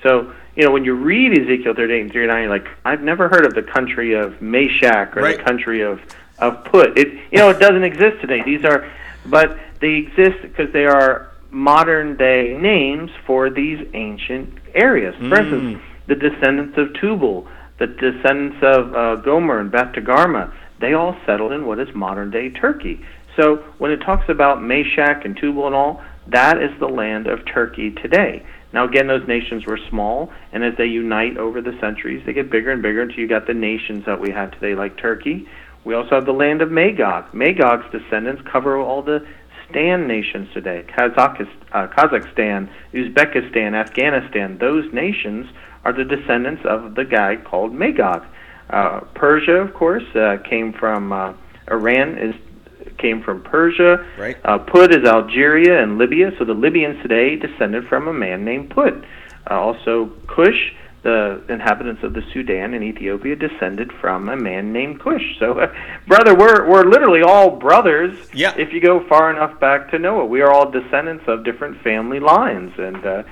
So, 0.02 0.34
you 0.56 0.66
know, 0.66 0.72
when 0.72 0.86
you 0.86 0.96
read 0.96 1.38
Ezekiel 1.38 1.74
38 1.76 2.02
and 2.02 2.12
39, 2.12 2.42
you're 2.42 2.50
like, 2.50 2.68
I've 2.84 3.02
never 3.02 3.28
heard 3.28 3.46
of 3.46 3.54
the 3.54 3.64
country 3.64 4.14
of 4.14 4.42
Meshech 4.42 5.16
or 5.16 5.22
right. 5.22 5.38
the 5.38 5.44
country 5.44 5.82
of, 5.82 6.02
of 6.40 6.64
Put. 6.66 6.98
It, 6.98 7.14
you 7.32 7.40
know, 7.40 7.50
it 7.50 7.60
doesn't 7.60 7.84
exist 7.84 8.22
today. 8.22 8.42
These 8.44 8.66
are, 8.66 8.92
but 9.26 9.58
they 9.82 9.96
exist 9.96 10.42
because 10.42 10.72
they 10.74 10.86
are 10.86 11.32
modern 11.52 12.18
day 12.18 12.58
names 12.58 13.12
for 13.26 13.50
these 13.50 13.88
ancient 13.94 14.54
areas. 14.74 15.16
For 15.16 15.24
mm. 15.24 15.40
instance, 15.40 15.84
the 16.08 16.16
descendants 16.16 16.78
of 16.78 16.94
Tubal, 16.96 17.48
the 17.78 17.88
descendants 17.88 18.58
of 18.62 18.96
uh, 18.96 19.16
Gomer 19.18 19.60
and 19.60 19.72
Beth 19.72 19.94
Togarmah, 19.94 20.54
they 20.80 20.94
all 20.94 21.16
settled 21.26 21.52
in 21.52 21.66
what 21.66 21.80
is 21.80 21.94
modern 21.94 22.32
day 22.32 22.50
Turkey. 22.50 23.06
So 23.36 23.58
when 23.78 23.92
it 23.92 23.98
talks 23.98 24.30
about 24.30 24.62
Meshech 24.62 25.26
and 25.26 25.36
Tubal 25.36 25.68
and 25.68 25.76
all, 25.76 26.02
that 26.28 26.62
is 26.62 26.72
the 26.80 26.88
land 26.88 27.28
of 27.28 27.46
Turkey 27.46 27.92
today. 27.92 28.46
Now, 28.74 28.86
again, 28.86 29.08
those 29.08 29.28
nations 29.28 29.66
were 29.66 29.80
small, 29.90 30.34
and 30.52 30.64
as 30.64 30.74
they 30.78 30.86
unite 30.86 31.38
over 31.38 31.62
the 31.62 31.78
centuries, 31.80 32.24
they 32.26 32.34
get 32.34 32.50
bigger 32.50 32.72
and 32.72 32.82
bigger 32.82 33.02
until 33.02 33.20
you 33.20 33.28
got 33.28 33.48
the 33.48 33.54
nations 33.54 34.06
that 34.06 34.20
we 34.20 34.32
have 34.32 34.52
today, 34.52 34.76
like 34.76 34.98
Turkey. 34.98 35.48
We 35.86 35.94
also 35.94 36.16
have 36.16 36.26
the 36.26 36.34
land 36.34 36.62
of 36.62 36.72
Magog. 36.72 37.34
Magog's 37.34 37.90
descendants 37.92 38.42
cover 38.52 38.78
all 38.78 39.02
the 39.02 39.26
Stan 39.70 40.08
nations 40.08 40.48
today 40.54 40.86
uh, 40.98 41.08
Kazakhstan, 41.88 42.70
Uzbekistan, 42.94 43.76
Afghanistan. 43.76 44.58
Those 44.58 44.92
nations 44.94 45.48
are 45.86 45.94
the 45.94 46.04
descendants 46.04 46.64
of 46.66 46.96
the 46.96 47.06
guy 47.06 47.38
called 47.38 47.74
Magog. 47.74 48.26
Uh, 48.70 49.02
Persia, 49.14 49.54
of 49.54 49.74
course, 49.74 50.04
uh, 50.16 50.38
came 50.50 50.74
from 50.74 51.14
uh, 51.14 51.34
Iran 51.70 52.18
is 52.18 52.36
came 52.98 53.22
from 53.22 53.44
Persia. 53.44 54.06
Right. 54.18 54.38
Uh, 54.44 54.58
Put 54.58 54.94
is 54.94 55.06
Algeria 55.06 55.82
and 55.84 55.98
Libya. 55.98 56.32
So 56.40 56.46
the 56.46 56.54
Libyans 56.54 57.02
today 57.02 57.36
descended 57.36 57.88
from 57.88 58.08
a 58.08 58.14
man 58.14 58.46
named 58.46 58.70
Put. 58.72 58.94
Uh, 59.50 59.54
also, 59.54 60.12
Cush, 60.28 60.74
the 61.04 61.44
inhabitants 61.50 62.04
of 62.04 62.14
the 62.14 62.24
Sudan 62.34 62.74
and 62.74 62.84
Ethiopia, 62.84 63.36
descended 63.36 63.92
from 64.02 64.30
a 64.30 64.36
man 64.36 64.74
named 64.74 65.02
Cush. 65.02 65.38
So, 65.40 65.60
uh, 65.60 65.74
brother, 66.08 66.34
we're 66.36 66.68
we're 66.68 66.86
literally 66.86 67.22
all 67.22 67.52
brothers. 67.52 68.18
Yeah. 68.34 68.56
If 68.58 68.74
you 68.74 68.82
go 68.82 69.06
far 69.08 69.30
enough 69.30 69.60
back 69.60 69.92
to 69.92 70.00
Noah, 70.00 70.26
we 70.26 70.42
are 70.42 70.52
all 70.52 70.72
descendants 70.72 71.26
of 71.28 71.44
different 71.44 71.82
family 71.82 72.20
lines, 72.20 72.74
and 72.78 73.06
uh, 73.06 73.24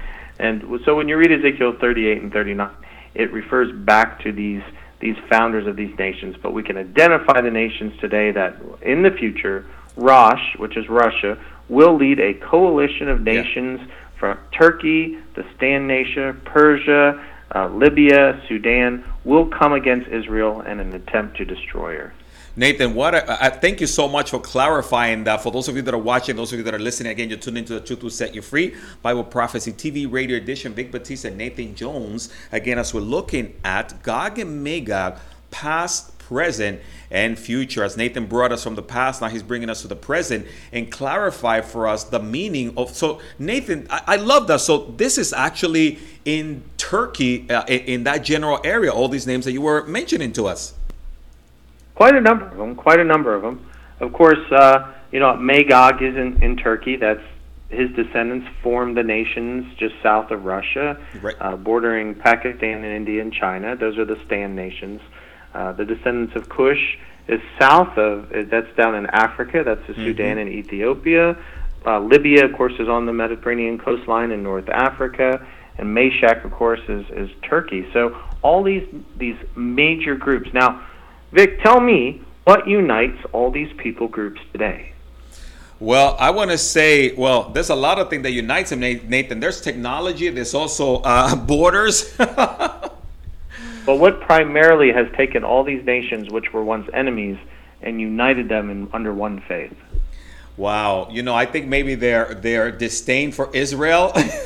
and 0.44 0.82
so 0.84 0.96
when 0.96 1.08
you 1.08 1.16
read 1.18 1.32
Ezekiel 1.32 1.78
38 1.80 2.22
and 2.22 2.34
39, 2.34 2.70
it 3.16 3.32
refers 3.32 3.72
back 3.72 4.22
to 4.24 4.32
these 4.32 4.62
these 5.00 5.16
founders 5.30 5.68
of 5.68 5.76
these 5.76 5.98
nations, 5.98 6.36
but 6.42 6.54
we 6.54 6.64
can 6.64 6.78
identify 6.78 7.42
the 7.42 7.52
nations 7.52 7.92
today 8.00 8.32
that 8.32 8.56
in 8.82 9.04
the 9.04 9.12
future, 9.12 9.66
Rosh, 9.98 10.56
which 10.58 10.78
is 10.78 10.88
Russia, 10.88 11.38
will 11.68 11.98
lead 11.98 12.20
a 12.22 12.34
coalition 12.36 13.10
of 13.10 13.22
nations 13.22 13.82
yeah. 13.82 13.96
from 14.18 14.40
Turkey, 14.58 15.18
the 15.36 15.46
Stan 15.58 15.88
nation, 15.88 16.40
Persia, 16.46 17.22
uh, 17.54 17.68
Libya, 17.68 18.42
Sudan, 18.48 19.04
will 19.26 19.48
come 19.48 19.74
against 19.74 20.08
Israel 20.08 20.62
in 20.62 20.80
an 20.80 20.94
attempt 20.94 21.36
to 21.38 21.46
destroy 21.46 21.98
her. 21.98 22.14
Nathan, 22.56 22.94
what 22.94 23.16
I, 23.16 23.38
I, 23.48 23.50
thank 23.50 23.82
you 23.82 23.88
so 23.88 24.08
much 24.08 24.30
for 24.30 24.40
clarifying 24.40 25.24
that. 25.24 25.42
For 25.42 25.52
those 25.52 25.68
of 25.68 25.76
you 25.76 25.82
that 25.82 25.94
are 25.94 25.98
watching, 25.98 26.36
those 26.36 26.54
of 26.54 26.60
you 26.60 26.64
that 26.66 26.74
are 26.76 26.80
listening, 26.80 27.12
again, 27.12 27.28
you're 27.28 27.40
tuned 27.40 27.58
into 27.58 27.74
the 27.74 27.80
Truth 27.80 28.04
Will 28.04 28.12
Set 28.12 28.36
You 28.36 28.44
Free 28.44 28.76
Bible 29.02 29.24
Prophecy 29.24 29.72
TV 29.72 30.12
Radio 30.12 30.38
Edition. 30.38 30.74
Vic 30.74 30.92
Batista 30.92 31.30
Nathan 31.30 31.74
Jones. 31.74 32.32
Again, 32.52 32.78
as 32.78 32.94
we're 32.94 33.02
looking 33.02 33.56
at 33.64 34.04
Gog 34.04 34.38
and 34.38 34.64
Magog, 34.64 35.18
past, 35.50 36.16
present, 36.20 36.80
and 37.10 37.40
future. 37.40 37.84
As 37.84 37.98
Nathan 37.98 38.28
brought 38.28 38.52
us 38.52 38.64
from 38.64 38.76
the 38.76 38.84
past, 38.84 39.22
now 39.22 39.30
he's 39.30 39.44
bringing 39.44 39.72
us 39.72 39.82
to 39.82 39.88
the 39.88 39.96
present 39.96 40.46
and 40.72 40.92
clarify 40.92 41.62
for 41.62 41.88
us 41.88 42.04
the 42.04 42.20
meaning 42.20 42.78
of. 42.78 42.96
So, 42.96 43.20
Nathan, 43.40 43.88
I, 43.90 44.02
I 44.06 44.16
love 44.18 44.46
that. 44.48 44.62
So, 44.62 44.94
this 44.98 45.18
is 45.18 45.34
actually 45.34 45.98
in 46.24 46.64
Turkey, 46.78 47.50
uh, 47.50 47.66
in, 47.66 47.80
in 47.80 48.04
that 48.04 48.24
general 48.24 48.60
area. 48.64 48.92
All 48.92 49.08
these 49.08 49.26
names 49.26 49.46
that 49.46 49.54
you 49.54 49.62
were 49.62 49.88
mentioning 49.88 50.34
to 50.34 50.46
us. 50.46 50.76
Quite 51.96 52.16
a 52.16 52.22
number 52.22 52.46
of 52.46 52.58
them. 52.58 52.76
Quite 52.76 53.00
a 53.00 53.04
number 53.04 53.34
of 53.34 53.42
them. 53.42 53.70
Of 54.00 54.14
course, 54.14 54.52
uh, 54.52 54.94
you 55.12 55.20
know 55.20 55.36
Magog 55.36 56.02
is 56.02 56.16
in, 56.16 56.42
in 56.42 56.58
Turkey. 56.58 56.96
That's 56.96 57.22
his 57.70 57.90
descendants 57.92 58.48
formed 58.62 58.96
the 58.96 59.04
nations 59.04 59.76
just 59.78 59.96
south 60.04 60.32
of 60.32 60.46
Russia, 60.46 61.04
right. 61.22 61.36
uh, 61.40 61.56
bordering 61.56 62.16
Pakistan 62.16 62.84
and 62.84 62.86
India 62.86 63.22
and 63.22 63.34
China. 63.34 63.76
Those 63.76 63.98
are 63.98 64.06
the 64.06 64.20
Stan 64.26 64.56
nations. 64.56 65.02
Uh, 65.54 65.72
the 65.74 65.86
descendants 65.86 66.36
of 66.36 66.50
Cush 66.50 66.98
is 67.28 67.40
south 67.60 67.98
of 67.98 68.30
that's 68.50 68.76
down 68.76 68.96
in 68.96 69.06
Africa. 69.08 69.64
That's 69.64 69.86
the 69.88 69.94
mm-hmm. 69.94 70.06
Sudan 70.06 70.38
and 70.40 70.50
Ethiopia. 70.50 71.38
Uh, 71.86 72.00
Libya, 72.00 72.46
of 72.46 72.54
course, 72.54 72.74
is 72.80 72.88
on 72.88 73.06
the 73.06 73.14
Mediterranean 73.14 73.78
coastline 73.78 74.32
in 74.32 74.42
North 74.42 74.70
Africa, 74.70 75.46
and 75.78 75.94
Meshech, 75.94 76.44
of 76.46 76.52
course, 76.52 76.80
is 76.88 77.06
is 77.12 77.30
Turkey. 77.44 77.88
So 77.94 78.18
all 78.42 78.64
these 78.64 78.88
these 79.18 79.38
major 79.56 80.16
groups 80.16 80.50
now 80.54 80.88
Vic, 81.34 81.60
tell 81.64 81.80
me 81.80 82.22
what 82.44 82.68
unites 82.68 83.18
all 83.32 83.50
these 83.50 83.74
people 83.78 84.08
groups 84.08 84.40
today. 84.52 84.94
Well, 85.80 86.16
I 86.20 86.30
want 86.30 86.52
to 86.52 86.60
say, 86.60 87.14
well, 87.16 87.50
there's 87.50 87.72
a 87.72 87.76
lot 87.76 87.98
of 87.98 88.12
things 88.12 88.22
that 88.22 88.32
unites 88.32 88.70
them, 88.70 88.82
Nathan. 88.82 89.40
There's 89.40 89.60
technology. 89.60 90.30
There's 90.30 90.54
also 90.54 90.98
uh, 90.98 91.36
borders. 91.48 92.14
but 92.18 93.00
what 93.88 94.22
primarily 94.22 94.92
has 94.92 95.08
taken 95.18 95.44
all 95.44 95.64
these 95.64 95.84
nations, 95.84 96.30
which 96.30 96.54
were 96.54 96.64
once 96.64 96.88
enemies, 96.94 97.38
and 97.82 98.00
united 98.00 98.48
them 98.48 98.70
in, 98.70 98.88
under 98.94 99.12
one 99.12 99.42
faith? 99.48 99.76
Wow, 100.56 101.10
you 101.12 101.24
know, 101.24 101.34
I 101.34 101.48
think 101.48 101.66
maybe 101.66 101.96
their 101.96 102.36
their 102.36 102.72
disdain 102.72 103.32
for 103.32 103.50
Israel. 103.56 104.12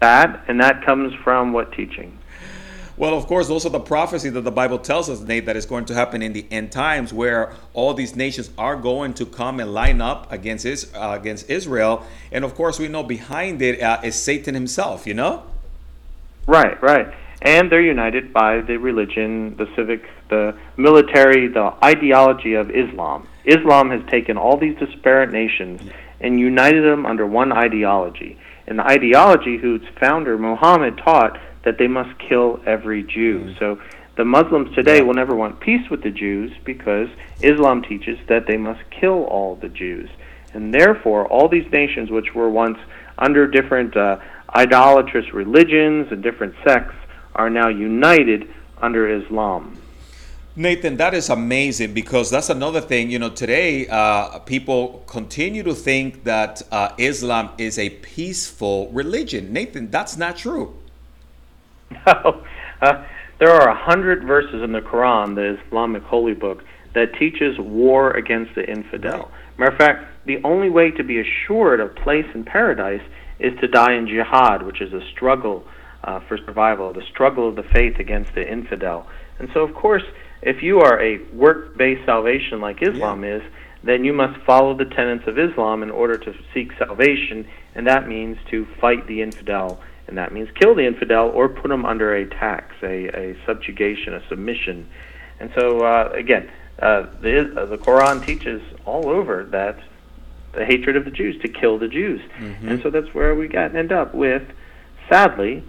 that 0.00 0.44
and 0.48 0.60
that 0.60 0.84
comes 0.84 1.14
from 1.22 1.52
what 1.52 1.70
teaching? 1.72 2.18
Well, 3.00 3.14
of 3.14 3.26
course, 3.26 3.48
those 3.48 3.64
are 3.64 3.70
the 3.70 3.80
prophecies 3.80 4.34
that 4.34 4.42
the 4.42 4.50
Bible 4.50 4.78
tells 4.78 5.08
us, 5.08 5.20
Nate, 5.20 5.46
that 5.46 5.56
is 5.56 5.64
going 5.64 5.86
to 5.86 5.94
happen 5.94 6.20
in 6.20 6.34
the 6.34 6.44
end 6.50 6.70
times, 6.70 7.14
where 7.14 7.54
all 7.72 7.94
these 7.94 8.14
nations 8.14 8.50
are 8.58 8.76
going 8.76 9.14
to 9.14 9.24
come 9.24 9.58
and 9.58 9.72
line 9.72 10.02
up 10.02 10.30
against 10.30 10.66
is, 10.66 10.92
uh, 10.94 11.16
against 11.18 11.48
Israel, 11.48 12.04
and 12.30 12.44
of 12.44 12.54
course, 12.54 12.78
we 12.78 12.88
know 12.88 13.02
behind 13.02 13.62
it 13.62 13.80
uh, 13.80 14.02
is 14.04 14.16
Satan 14.16 14.52
himself. 14.52 15.06
You 15.06 15.14
know. 15.14 15.44
Right, 16.46 16.76
right, 16.82 17.14
and 17.40 17.72
they're 17.72 17.80
united 17.80 18.34
by 18.34 18.60
the 18.60 18.76
religion, 18.76 19.56
the 19.56 19.66
civic, 19.74 20.02
the 20.28 20.54
military, 20.76 21.48
the 21.48 21.72
ideology 21.82 22.52
of 22.52 22.70
Islam. 22.70 23.26
Islam 23.46 23.88
has 23.92 24.02
taken 24.10 24.36
all 24.36 24.58
these 24.58 24.78
disparate 24.78 25.32
nations 25.32 25.80
and 26.20 26.38
united 26.38 26.82
them 26.82 27.06
under 27.06 27.26
one 27.26 27.50
ideology. 27.50 28.38
And 28.66 28.78
the 28.78 28.86
ideology 28.86 29.56
whose 29.56 29.80
founder 29.98 30.36
Muhammad 30.36 30.98
taught 30.98 31.40
that 31.64 31.78
they 31.78 31.88
must 31.88 32.18
kill 32.18 32.60
every 32.66 33.02
Jew. 33.02 33.40
Mm. 33.40 33.58
So 33.58 33.78
the 34.16 34.24
Muslims 34.24 34.74
today 34.74 35.02
will 35.02 35.14
never 35.14 35.34
want 35.34 35.60
peace 35.60 35.88
with 35.90 36.02
the 36.02 36.10
Jews 36.10 36.52
because 36.64 37.08
Islam 37.42 37.82
teaches 37.82 38.18
that 38.28 38.46
they 38.46 38.56
must 38.56 38.80
kill 38.90 39.24
all 39.24 39.56
the 39.56 39.68
Jews. 39.68 40.10
And 40.52 40.74
therefore, 40.74 41.26
all 41.28 41.48
these 41.48 41.70
nations 41.72 42.10
which 42.10 42.34
were 42.34 42.50
once 42.50 42.78
under 43.18 43.46
different 43.46 43.96
uh, 43.96 44.18
idolatrous 44.54 45.32
religions 45.32 46.08
and 46.10 46.22
different 46.22 46.54
sects 46.66 46.94
are 47.34 47.48
now 47.50 47.68
united 47.68 48.48
under 48.78 49.08
Islam. 49.08 49.78
Nathan, 50.56 50.96
that 50.96 51.14
is 51.14 51.30
amazing 51.30 51.94
because 51.94 52.30
that's 52.30 52.50
another 52.50 52.80
thing. 52.80 53.10
You 53.10 53.20
know, 53.20 53.30
today 53.30 53.86
uh, 53.86 54.40
people 54.40 55.04
continue 55.06 55.62
to 55.62 55.74
think 55.74 56.24
that 56.24 56.62
uh, 56.72 56.90
Islam 56.98 57.50
is 57.56 57.78
a 57.78 57.90
peaceful 57.90 58.90
religion. 58.90 59.52
Nathan, 59.52 59.90
that's 59.90 60.16
not 60.16 60.36
true. 60.36 60.74
No. 61.90 62.44
Uh, 62.82 63.04
there 63.38 63.50
are 63.50 63.68
a 63.68 63.74
hundred 63.74 64.24
verses 64.24 64.62
in 64.62 64.72
the 64.72 64.80
Quran, 64.80 65.34
the 65.34 65.58
Islamic 65.66 66.02
holy 66.02 66.32
book, 66.32 66.62
that 66.94 67.12
teaches 67.18 67.58
war 67.58 68.12
against 68.12 68.54
the 68.54 68.66
infidel. 68.66 69.30
Matter 69.58 69.72
of 69.72 69.76
fact, 69.76 70.04
the 70.24 70.42
only 70.44 70.70
way 70.70 70.90
to 70.92 71.04
be 71.04 71.20
assured 71.20 71.80
of 71.80 71.94
place 71.96 72.24
in 72.34 72.44
paradise 72.44 73.02
is 73.38 73.52
to 73.60 73.68
die 73.68 73.92
in 73.94 74.06
jihad, 74.06 74.62
which 74.62 74.80
is 74.80 74.94
a 74.94 75.00
struggle 75.12 75.66
uh, 76.04 76.20
for 76.26 76.38
survival, 76.38 76.94
the 76.94 77.02
struggle 77.10 77.48
of 77.48 77.56
the 77.56 77.62
faith 77.62 77.98
against 77.98 78.34
the 78.34 78.50
infidel. 78.50 79.06
And 79.38 79.50
so, 79.52 79.60
of 79.60 79.74
course, 79.74 80.04
if 80.42 80.62
you 80.62 80.80
are 80.80 81.00
a 81.00 81.18
work 81.34 81.76
based 81.76 82.06
salvation 82.06 82.60
like 82.60 82.82
Islam 82.82 83.24
yeah. 83.24 83.36
is, 83.36 83.42
then 83.82 84.04
you 84.04 84.12
must 84.12 84.40
follow 84.44 84.76
the 84.76 84.84
tenets 84.84 85.26
of 85.26 85.38
Islam 85.38 85.82
in 85.82 85.90
order 85.90 86.18
to 86.18 86.34
seek 86.52 86.72
salvation, 86.78 87.48
and 87.74 87.86
that 87.86 88.08
means 88.08 88.36
to 88.50 88.66
fight 88.80 89.06
the 89.06 89.22
infidel 89.22 89.80
and 90.10 90.18
that 90.18 90.32
means 90.32 90.48
kill 90.54 90.74
the 90.74 90.86
infidel 90.86 91.28
or 91.30 91.48
put 91.48 91.68
them 91.68 91.86
under 91.86 92.14
a 92.14 92.26
tax, 92.28 92.74
a, 92.82 93.08
a 93.08 93.36
subjugation, 93.46 94.14
a 94.14 94.28
submission. 94.28 94.86
And 95.40 95.50
so, 95.54 95.80
uh, 95.80 96.10
again, 96.12 96.50
uh, 96.78 97.06
the, 97.20 97.60
uh, 97.60 97.66
the 97.66 97.78
Quran 97.78 98.24
teaches 98.24 98.62
all 98.84 99.08
over 99.08 99.44
that 99.44 99.78
the 100.52 100.64
hatred 100.64 100.96
of 100.96 101.04
the 101.04 101.10
Jews, 101.10 101.40
to 101.42 101.48
kill 101.48 101.78
the 101.78 101.88
Jews. 101.88 102.20
Mm-hmm. 102.38 102.68
And 102.68 102.82
so 102.82 102.90
that's 102.90 103.12
where 103.14 103.34
we 103.34 103.48
got 103.48 103.74
end 103.76 103.92
up 103.92 104.14
with, 104.14 104.42
sadly, 105.08 105.62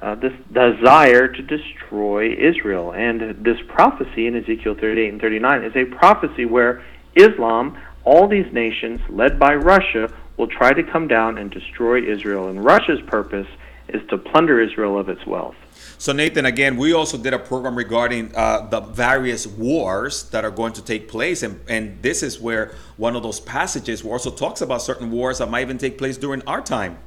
uh, 0.00 0.14
this 0.14 0.32
desire 0.52 1.28
to 1.28 1.42
destroy 1.42 2.32
Israel. 2.32 2.92
And 2.92 3.44
this 3.44 3.58
prophecy 3.66 4.26
in 4.26 4.36
Ezekiel 4.36 4.76
38 4.76 5.12
and 5.12 5.20
39 5.20 5.64
is 5.64 5.76
a 5.76 5.84
prophecy 5.86 6.44
where 6.44 6.84
Islam, 7.16 7.76
all 8.04 8.28
these 8.28 8.50
nations 8.52 9.00
led 9.08 9.38
by 9.38 9.54
Russia, 9.54 10.12
will 10.36 10.46
try 10.46 10.72
to 10.72 10.84
come 10.84 11.08
down 11.08 11.36
and 11.36 11.50
destroy 11.50 12.00
Israel. 12.00 12.48
And 12.48 12.64
Russia's 12.64 13.00
purpose 13.06 13.48
is 13.88 14.02
to 14.10 14.18
plunder 14.18 14.60
Israel 14.60 14.98
of 14.98 15.08
its 15.08 15.24
wealth. 15.26 15.56
So, 16.00 16.12
Nathan, 16.12 16.46
again, 16.46 16.76
we 16.76 16.92
also 16.92 17.18
did 17.18 17.34
a 17.34 17.38
program 17.40 17.74
regarding 17.76 18.32
uh, 18.36 18.68
the 18.68 18.80
various 18.80 19.46
wars 19.46 20.24
that 20.30 20.44
are 20.44 20.50
going 20.50 20.72
to 20.74 20.84
take 20.84 21.08
place. 21.08 21.42
And, 21.42 21.60
and 21.68 22.00
this 22.02 22.22
is 22.22 22.38
where 22.38 22.72
one 22.96 23.16
of 23.16 23.24
those 23.24 23.40
passages 23.40 24.04
also 24.04 24.30
talks 24.30 24.60
about 24.60 24.80
certain 24.80 25.10
wars 25.10 25.38
that 25.38 25.50
might 25.50 25.62
even 25.62 25.76
take 25.76 25.98
place 25.98 26.16
during 26.16 26.42
our 26.46 26.60
time. 26.60 26.98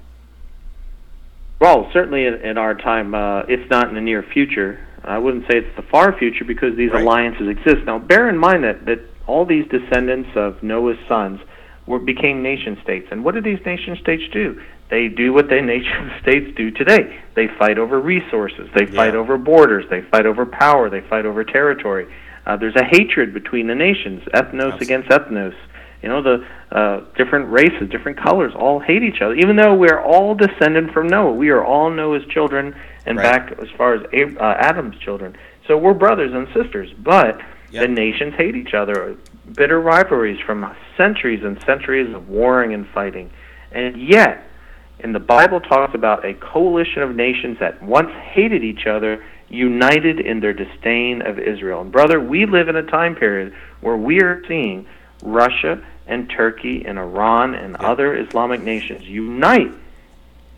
Well, 1.59 1.89
certainly 1.93 2.25
in, 2.25 2.33
in 2.41 2.57
our 2.57 2.73
time, 2.73 3.15
uh, 3.15 3.43
it's 3.47 3.69
not 3.69 3.87
in 3.87 3.95
the 3.95 4.01
near 4.01 4.23
future. 4.23 4.85
I 5.03 5.19
wouldn't 5.19 5.45
say 5.49 5.59
it's 5.59 5.75
the 5.75 5.83
far 5.83 6.17
future 6.17 6.43
because 6.43 6.75
these 6.75 6.91
right. 6.91 7.03
alliances 7.03 7.47
exist. 7.47 7.85
Now, 7.85 7.97
bear 7.97 8.27
in 8.29 8.37
mind 8.37 8.63
that, 8.63 8.85
that 8.85 8.99
all 9.25 9.45
these 9.45 9.67
descendants 9.69 10.31
of 10.35 10.61
Noah's 10.61 10.97
sons 11.07 11.39
were 11.85 11.99
became 11.99 12.43
nation 12.43 12.77
states. 12.83 13.07
And 13.11 13.23
what 13.23 13.35
did 13.35 13.43
these 13.43 13.63
nation 13.65 13.95
states 14.01 14.23
do? 14.33 14.61
They 14.91 15.07
do 15.07 15.33
what 15.33 15.49
the 15.49 15.61
nation 15.61 16.11
states 16.21 16.55
do 16.55 16.69
today. 16.69 17.19
They 17.35 17.47
fight 17.57 17.79
over 17.79 17.99
resources. 17.99 18.69
They 18.75 18.85
fight 18.85 19.13
yeah. 19.13 19.19
over 19.19 19.39
borders. 19.39 19.85
They 19.89 20.01
fight 20.01 20.27
over 20.27 20.45
power. 20.45 20.91
They 20.91 21.01
fight 21.01 21.25
over 21.25 21.43
territory. 21.43 22.13
Uh, 22.45 22.57
there's 22.57 22.75
a 22.75 22.83
hatred 22.83 23.33
between 23.33 23.67
the 23.67 23.75
nations, 23.75 24.23
ethnos 24.33 24.73
Absolutely. 24.73 24.85
against 24.85 25.09
ethnos. 25.09 25.55
You 26.01 26.09
know, 26.09 26.21
the 26.23 26.47
uh, 26.71 27.05
different 27.15 27.51
races, 27.51 27.89
different 27.91 28.17
colors, 28.17 28.53
all 28.55 28.79
hate 28.79 29.03
each 29.03 29.21
other. 29.21 29.35
Even 29.35 29.55
though 29.55 29.75
we're 29.75 30.01
all 30.01 30.33
descended 30.33 30.91
from 30.91 31.07
Noah, 31.07 31.33
we 31.33 31.49
are 31.49 31.63
all 31.63 31.91
Noah's 31.91 32.25
children, 32.25 32.75
and 33.05 33.17
right. 33.17 33.47
back 33.47 33.59
as 33.59 33.69
far 33.77 33.93
as 33.93 34.01
uh, 34.11 34.55
Adam's 34.57 34.97
children. 34.97 35.37
So 35.67 35.77
we're 35.77 35.93
brothers 35.93 36.33
and 36.33 36.47
sisters. 36.55 36.91
But 36.97 37.39
yep. 37.69 37.83
the 37.83 37.87
nations 37.87 38.33
hate 38.35 38.55
each 38.55 38.73
other. 38.73 39.15
Bitter 39.55 39.79
rivalries 39.79 40.39
from 40.43 40.75
centuries 40.97 41.43
and 41.43 41.61
centuries 41.65 42.13
of 42.15 42.27
warring 42.27 42.73
and 42.73 42.87
fighting, 42.87 43.29
and 43.71 44.01
yet, 44.01 44.47
and 45.03 45.13
the 45.15 45.19
Bible 45.19 45.59
talks 45.59 45.95
about 45.95 46.25
a 46.25 46.33
coalition 46.33 47.01
of 47.01 47.15
nations 47.15 47.57
that 47.59 47.81
once 47.81 48.11
hated 48.11 48.63
each 48.63 48.85
other 48.85 49.23
united 49.49 50.19
in 50.19 50.39
their 50.39 50.53
disdain 50.53 51.21
of 51.21 51.37
Israel. 51.37 51.81
And 51.81 51.91
brother, 51.91 52.19
we 52.19 52.45
live 52.45 52.69
in 52.69 52.75
a 52.75 52.83
time 52.83 53.15
period 53.15 53.53
where 53.81 53.97
we 53.97 54.21
are 54.21 54.41
seeing 54.47 54.87
Russia 55.21 55.83
and 56.07 56.29
Turkey 56.29 56.85
and 56.85 56.97
Iran 56.97 57.55
and 57.55 57.75
yeah. 57.79 57.87
other 57.87 58.15
Islamic 58.15 58.61
nations 58.61 59.03
unite 59.03 59.71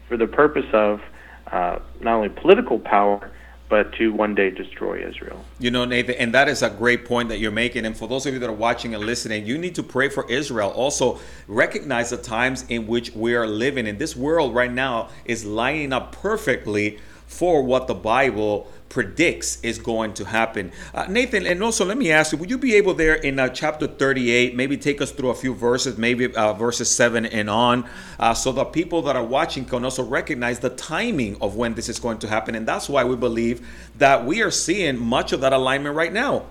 for 0.07 0.17
the 0.17 0.27
purpose 0.27 0.65
of 0.73 1.01
uh, 1.47 1.79
not 2.01 2.15
only 2.15 2.29
political 2.29 2.79
power 2.79 3.31
but 3.69 3.91
to 3.93 4.13
one 4.13 4.35
day 4.35 4.49
destroy 4.49 5.07
Israel. 5.07 5.43
You 5.59 5.71
know, 5.71 5.85
Nathan, 5.85 6.15
and 6.15 6.33
that 6.33 6.47
is 6.47 6.61
a 6.61 6.69
great 6.69 7.05
point 7.05 7.29
that 7.29 7.39
you're 7.39 7.51
making. 7.51 7.85
And 7.85 7.97
for 7.97 8.07
those 8.07 8.25
of 8.25 8.33
you 8.33 8.39
that 8.39 8.49
are 8.49 8.53
watching 8.53 8.93
and 8.93 9.03
listening, 9.03 9.45
you 9.45 9.57
need 9.57 9.75
to 9.75 9.83
pray 9.83 10.09
for 10.09 10.29
Israel. 10.29 10.69
Also, 10.69 11.19
recognize 11.47 12.11
the 12.11 12.17
times 12.17 12.65
in 12.69 12.87
which 12.87 13.15
we 13.15 13.35
are 13.35 13.47
living. 13.47 13.87
In 13.87 13.97
this 13.97 14.15
world 14.15 14.53
right 14.53 14.71
now 14.71 15.09
is 15.25 15.45
lining 15.45 15.93
up 15.93 16.11
perfectly 16.11 16.99
for 17.27 17.63
what 17.63 17.87
the 17.87 17.93
Bible 17.93 18.71
predicts 18.93 19.59
is 19.63 19.79
going 19.79 20.13
to 20.13 20.23
happen. 20.23 20.71
Uh, 20.93 21.05
Nathan, 21.09 21.47
and 21.47 21.63
also 21.63 21.83
let 21.83 21.97
me 21.97 22.11
ask 22.11 22.31
you, 22.31 22.37
would 22.37 22.51
you 22.51 22.59
be 22.59 22.75
able 22.75 22.93
there 22.93 23.15
in 23.15 23.39
uh, 23.39 23.49
chapter 23.49 23.87
38, 23.87 24.55
maybe 24.55 24.77
take 24.77 25.01
us 25.01 25.11
through 25.11 25.31
a 25.31 25.33
few 25.33 25.55
verses, 25.55 25.97
maybe 25.97 26.33
uh, 26.35 26.53
verses 26.53 26.95
7 26.95 27.25
and 27.25 27.49
on, 27.49 27.89
uh, 28.19 28.35
so 28.35 28.51
that 28.51 28.71
people 28.71 29.01
that 29.01 29.15
are 29.15 29.23
watching 29.23 29.65
can 29.65 29.83
also 29.83 30.03
recognize 30.03 30.59
the 30.59 30.69
timing 30.69 31.35
of 31.41 31.55
when 31.55 31.73
this 31.73 31.89
is 31.89 31.99
going 31.99 32.19
to 32.19 32.27
happen. 32.27 32.53
And 32.53 32.67
that's 32.67 32.87
why 32.87 33.03
we 33.03 33.15
believe 33.15 33.67
that 33.97 34.25
we 34.25 34.43
are 34.43 34.51
seeing 34.51 34.99
much 34.99 35.33
of 35.33 35.41
that 35.41 35.53
alignment 35.53 35.95
right 35.95 36.13
now. 36.13 36.45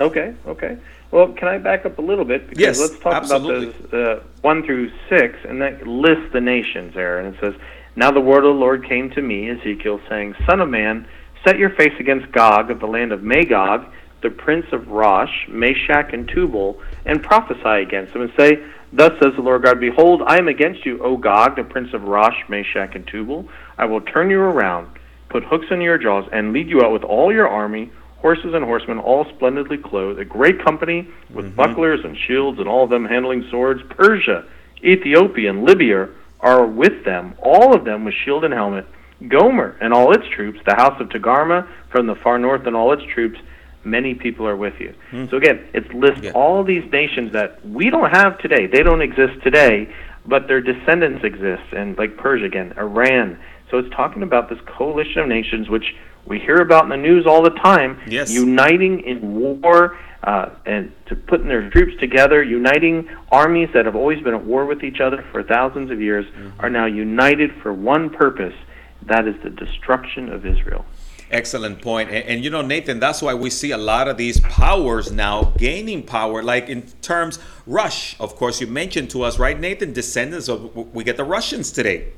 Okay, 0.00 0.34
okay. 0.46 0.78
Well, 1.10 1.32
can 1.32 1.48
I 1.48 1.58
back 1.58 1.84
up 1.84 1.98
a 1.98 2.02
little 2.02 2.24
bit? 2.24 2.48
Because 2.48 2.60
yes, 2.60 2.80
let's 2.80 2.98
talk 3.02 3.14
absolutely. 3.14 3.68
about 3.70 3.90
those 3.90 4.18
uh, 4.18 4.42
1 4.42 4.62
through 4.64 4.92
6, 5.08 5.38
and 5.48 5.60
that 5.62 5.86
lists 5.86 6.32
the 6.32 6.40
nations 6.40 6.94
there. 6.94 7.18
And 7.18 7.34
it 7.34 7.40
says, 7.40 7.54
now 7.96 8.10
the 8.10 8.20
word 8.20 8.44
of 8.44 8.54
the 8.54 8.60
Lord 8.60 8.86
came 8.86 9.10
to 9.10 9.22
me, 9.22 9.50
Ezekiel, 9.50 10.00
saying, 10.08 10.34
Son 10.46 10.60
of 10.60 10.68
man, 10.68 11.08
set 11.44 11.58
your 11.58 11.70
face 11.70 11.94
against 11.98 12.30
Gog 12.30 12.70
of 12.70 12.78
the 12.78 12.86
land 12.86 13.10
of 13.10 13.22
Magog, 13.22 13.86
the 14.22 14.30
prince 14.30 14.66
of 14.72 14.88
Rosh, 14.88 15.48
Meshech, 15.48 16.12
and 16.12 16.28
Tubal, 16.28 16.80
and 17.06 17.22
prophesy 17.22 17.82
against 17.82 18.14
him, 18.14 18.22
and 18.22 18.32
say, 18.36 18.62
Thus 18.92 19.12
says 19.22 19.32
the 19.36 19.42
Lord 19.42 19.62
God, 19.62 19.80
Behold, 19.80 20.22
I 20.26 20.38
am 20.38 20.48
against 20.48 20.84
you, 20.84 21.02
O 21.02 21.16
Gog, 21.16 21.56
the 21.56 21.64
prince 21.64 21.92
of 21.94 22.02
Rosh, 22.04 22.36
Meshech, 22.48 22.94
and 22.94 23.06
Tubal. 23.06 23.48
I 23.78 23.86
will 23.86 24.00
turn 24.00 24.30
you 24.30 24.40
around, 24.40 24.88
put 25.28 25.44
hooks 25.44 25.66
in 25.70 25.80
your 25.80 25.98
jaws, 25.98 26.28
and 26.32 26.52
lead 26.52 26.68
you 26.68 26.82
out 26.82 26.92
with 26.92 27.02
all 27.02 27.32
your 27.32 27.48
army, 27.48 27.90
horses 28.18 28.54
and 28.54 28.64
horsemen, 28.64 28.98
all 28.98 29.24
splendidly 29.36 29.78
clothed, 29.78 30.18
a 30.18 30.24
great 30.24 30.62
company 30.62 31.08
with 31.30 31.46
mm-hmm. 31.46 31.56
bucklers 31.56 32.00
and 32.04 32.16
shields, 32.26 32.58
and 32.58 32.68
all 32.68 32.84
of 32.84 32.90
them 32.90 33.04
handling 33.04 33.46
swords. 33.50 33.80
Persia, 33.90 34.44
Ethiopia, 34.82 35.50
and 35.50 35.64
Libya 35.64 36.08
are 36.40 36.66
with 36.66 37.04
them, 37.04 37.34
all 37.42 37.74
of 37.74 37.84
them 37.84 38.04
with 38.04 38.14
shield 38.24 38.44
and 38.44 38.54
helmet. 38.54 38.86
Gomer 39.28 39.78
and 39.80 39.94
all 39.94 40.12
its 40.12 40.28
troops, 40.34 40.58
the 40.66 40.74
house 40.74 41.00
of 41.00 41.08
Togarmah 41.08 41.66
from 41.90 42.06
the 42.06 42.14
far 42.16 42.38
north 42.38 42.66
and 42.66 42.76
all 42.76 42.92
its 42.92 43.02
troops, 43.14 43.38
many 43.82 44.14
people 44.14 44.46
are 44.46 44.56
with 44.56 44.74
you. 44.78 44.94
Hmm. 45.10 45.26
So 45.30 45.38
again, 45.38 45.66
it 45.72 45.94
lists 45.94 46.24
yeah. 46.24 46.32
all 46.32 46.62
these 46.64 46.84
nations 46.92 47.32
that 47.32 47.64
we 47.66 47.88
don't 47.88 48.10
have 48.10 48.38
today. 48.38 48.66
They 48.66 48.82
don't 48.82 49.00
exist 49.00 49.42
today, 49.42 49.88
but 50.26 50.48
their 50.48 50.60
descendants 50.60 51.24
exist, 51.24 51.62
and 51.72 51.96
like 51.96 52.16
Persia 52.16 52.44
again, 52.44 52.74
Iran. 52.76 53.38
So 53.70 53.78
it's 53.78 53.90
talking 53.94 54.22
about 54.22 54.50
this 54.50 54.58
coalition 54.66 55.22
of 55.22 55.28
nations 55.28 55.68
which 55.68 55.94
we 56.26 56.38
hear 56.40 56.56
about 56.56 56.84
in 56.84 56.90
the 56.90 56.96
news 56.96 57.24
all 57.26 57.42
the 57.42 57.50
time, 57.50 58.00
yes. 58.06 58.32
uniting 58.32 59.00
in 59.00 59.34
war 59.34 59.96
uh, 60.26 60.50
and 60.66 60.92
to 61.06 61.14
putting 61.14 61.46
their 61.46 61.70
troops 61.70 61.98
together, 62.00 62.42
uniting 62.42 63.08
armies 63.30 63.68
that 63.72 63.86
have 63.86 63.94
always 63.94 64.22
been 64.22 64.34
at 64.34 64.44
war 64.44 64.66
with 64.66 64.82
each 64.82 65.00
other 65.00 65.24
for 65.30 65.42
thousands 65.42 65.90
of 65.90 66.00
years, 66.00 66.26
mm-hmm. 66.26 66.60
are 66.60 66.68
now 66.68 66.86
united 66.86 67.52
for 67.62 67.72
one 67.72 68.10
purpose 68.10 68.54
that 69.02 69.28
is 69.28 69.36
the 69.42 69.50
destruction 69.50 70.28
of 70.32 70.44
Israel. 70.44 70.84
Excellent 71.30 71.80
point. 71.80 72.10
And, 72.10 72.24
and, 72.24 72.44
you 72.44 72.50
know, 72.50 72.62
Nathan, 72.62 72.98
that's 72.98 73.22
why 73.22 73.34
we 73.34 73.50
see 73.50 73.70
a 73.70 73.78
lot 73.78 74.08
of 74.08 74.16
these 74.16 74.40
powers 74.40 75.12
now 75.12 75.52
gaining 75.56 76.02
power, 76.02 76.42
like 76.42 76.68
in 76.68 76.82
terms, 77.02 77.38
Rosh, 77.66 78.16
of 78.18 78.36
course, 78.36 78.60
you 78.60 78.66
mentioned 78.66 79.10
to 79.10 79.22
us, 79.22 79.38
right, 79.38 79.58
Nathan, 79.58 79.92
descendants 79.92 80.48
of, 80.48 80.74
we 80.94 81.04
get 81.04 81.16
the 81.16 81.24
Russians 81.24 81.70
today. 81.70 82.12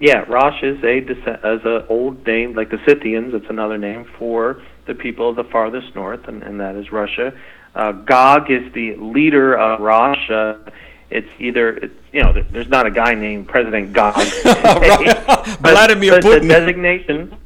Yeah, 0.00 0.24
Rosh 0.28 0.62
is 0.62 0.82
a 0.82 0.98
as 1.44 1.60
an 1.64 1.84
old 1.88 2.26
name 2.26 2.54
like 2.54 2.70
the 2.70 2.78
Scythians. 2.84 3.32
It's 3.32 3.48
another 3.48 3.78
name 3.78 4.04
for 4.18 4.60
the 4.86 4.94
people 4.94 5.30
of 5.30 5.36
the 5.36 5.44
farthest 5.44 5.94
north, 5.94 6.28
and, 6.28 6.42
and 6.42 6.60
that 6.60 6.76
is 6.76 6.92
Russia. 6.92 7.32
Uh, 7.74 7.92
Gog 7.92 8.50
is 8.50 8.72
the 8.72 8.96
leader 8.96 9.56
of. 9.56 9.80
Uh, 10.30 10.70
it's 11.10 11.28
either 11.38 11.76
it's, 11.76 11.94
you 12.12 12.22
know 12.22 12.32
there's 12.50 12.68
not 12.68 12.86
a 12.86 12.90
guy 12.90 13.14
named 13.14 13.48
President 13.48 13.92
Gog. 13.92 14.14
but, 14.44 15.58
Vladimir 15.60 16.20
Putin. 16.20 16.42
The 16.42 16.48
designation. 16.48 17.36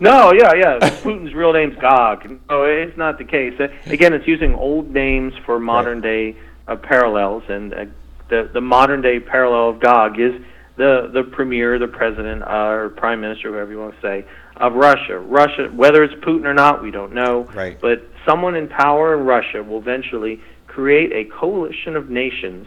No, 0.00 0.32
yeah, 0.32 0.54
yeah. 0.54 0.78
Putin's 1.02 1.34
real 1.34 1.52
name's 1.52 1.76
Gog. 1.76 2.40
No, 2.48 2.64
it's 2.64 2.96
not 2.96 3.18
the 3.18 3.24
case. 3.24 3.58
Uh, 3.58 3.68
again, 3.86 4.12
it's 4.12 4.26
using 4.26 4.54
old 4.54 4.90
names 4.90 5.34
for 5.44 5.58
modern 5.58 6.00
day 6.00 6.36
uh, 6.66 6.76
parallels, 6.76 7.42
and 7.48 7.74
uh, 7.74 7.86
the 8.28 8.50
the 8.52 8.60
modern 8.60 9.00
day 9.00 9.20
parallel 9.20 9.70
of 9.70 9.80
Gog 9.80 10.20
is 10.20 10.34
the 10.76 11.10
the 11.12 11.24
premier, 11.24 11.78
the 11.78 11.88
president, 11.88 12.42
uh, 12.42 12.68
or 12.68 12.88
prime 12.90 13.20
minister, 13.20 13.50
whoever 13.50 13.70
you 13.70 13.78
want 13.78 13.94
to 13.94 14.00
say, 14.00 14.26
of 14.58 14.74
Russia. 14.74 15.18
Russia, 15.18 15.70
whether 15.74 16.02
it's 16.02 16.14
Putin 16.24 16.44
or 16.44 16.54
not, 16.54 16.82
we 16.82 16.90
don't 16.90 17.12
know. 17.12 17.44
Right. 17.54 17.80
But 17.80 18.06
someone 18.26 18.54
in 18.54 18.68
power 18.68 19.18
in 19.18 19.24
Russia 19.24 19.62
will 19.62 19.78
eventually 19.78 20.40
create 20.66 21.12
a 21.12 21.30
coalition 21.30 21.96
of 21.96 22.10
nations 22.10 22.66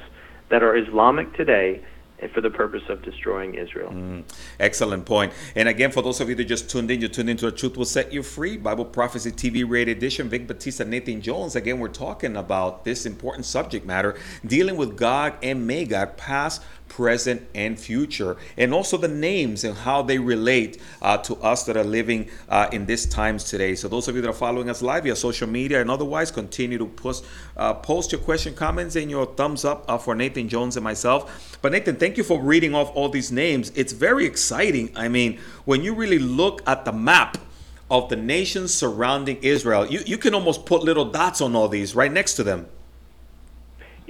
that 0.50 0.64
are 0.64 0.76
Islamic 0.76 1.34
today 1.36 1.82
for 2.34 2.42
the 2.42 2.50
purpose 2.50 2.84
of 2.90 3.02
destroying 3.02 3.56
Israel. 3.56 3.92
Mm, 3.92 4.24
excellent 4.60 5.06
point. 5.06 5.34
And 5.56 5.68
again, 5.68 5.92
for 5.92 6.04
those 6.04 6.22
of 6.22 6.30
you 6.30 6.36
that 6.36 6.46
just 6.46 6.70
tuned 6.70 6.92
in, 6.92 7.02
you 7.02 7.08
tuned 7.08 7.30
into 7.30 7.48
A 7.48 7.52
Truth 7.52 7.78
Will 7.78 7.86
Set 7.86 8.14
You 8.14 8.22
Free, 8.22 8.58
Bible 8.58 8.86
Prophecy 8.86 9.32
TV 9.32 9.68
Radio 9.68 9.96
Edition. 9.96 10.30
Vic 10.30 10.48
Batista, 10.48 10.84
Nathan 10.84 11.22
Jones. 11.22 11.56
Again, 11.56 11.80
we're 11.80 11.88
talking 11.88 12.38
about 12.38 12.86
this 12.86 13.06
important 13.06 13.46
subject 13.46 13.86
matter, 13.86 14.16
dealing 14.46 14.78
with 14.78 14.98
Gog 14.98 15.34
and 15.42 15.66
Magog, 15.66 16.16
past, 16.18 16.62
present, 16.92 17.42
and 17.56 17.80
future, 17.80 18.36
and 18.58 18.74
also 18.74 18.98
the 18.98 19.08
names 19.08 19.64
and 19.64 19.78
how 19.78 20.02
they 20.02 20.20
relate 20.20 20.78
uh, 21.02 21.18
to 21.18 21.34
us 21.38 21.64
that 21.64 21.78
are 21.78 21.86
living 21.86 22.30
uh, 22.50 22.68
in 22.74 22.86
these 22.86 23.06
times 23.06 23.46
today. 23.46 23.76
So, 23.76 23.88
those 23.88 24.10
of 24.10 24.16
you 24.16 24.22
that 24.22 24.30
are 24.30 24.34
following 24.34 24.70
us 24.70 24.82
live 24.82 25.04
via 25.04 25.16
social 25.16 25.48
media 25.48 25.80
and 25.80 25.90
otherwise, 25.90 26.32
continue 26.32 26.78
to 26.78 26.86
post, 26.86 27.26
uh, 27.56 27.76
post 27.76 28.12
your 28.12 28.20
question, 28.20 28.54
comments, 28.54 28.98
and 28.98 29.10
your 29.10 29.26
thumbs 29.26 29.64
up 29.64 29.86
uh, 29.88 29.98
for 29.98 30.16
Nathan 30.16 30.50
Jones 30.50 30.76
and 30.76 30.84
myself. 30.84 31.58
But, 31.62 31.72
Nathan, 31.72 31.96
thank 31.96 32.18
you 32.18 32.26
for 32.26 32.42
reading 32.42 32.76
off 32.76 32.92
all 32.94 33.08
these 33.08 33.32
names. 33.32 33.72
It's 33.74 33.94
very 33.94 34.26
exciting. 34.26 34.92
I 34.94 35.08
mean, 35.08 35.40
when 35.64 35.84
you 35.84 35.96
really 35.96 36.20
look 36.20 36.62
at 36.68 36.84
the 36.84 36.92
map, 36.92 37.38
of 37.90 38.08
the 38.08 38.16
nations 38.16 38.74
surrounding 38.74 39.36
Israel. 39.42 39.86
You, 39.86 40.00
you 40.06 40.18
can 40.18 40.34
almost 40.34 40.66
put 40.66 40.82
little 40.82 41.04
dots 41.04 41.42
on 41.42 41.58
all 41.58 41.68
these 41.68 41.94
right 41.94 42.10
next 42.10 42.36
to 42.36 42.44
them. 42.44 42.68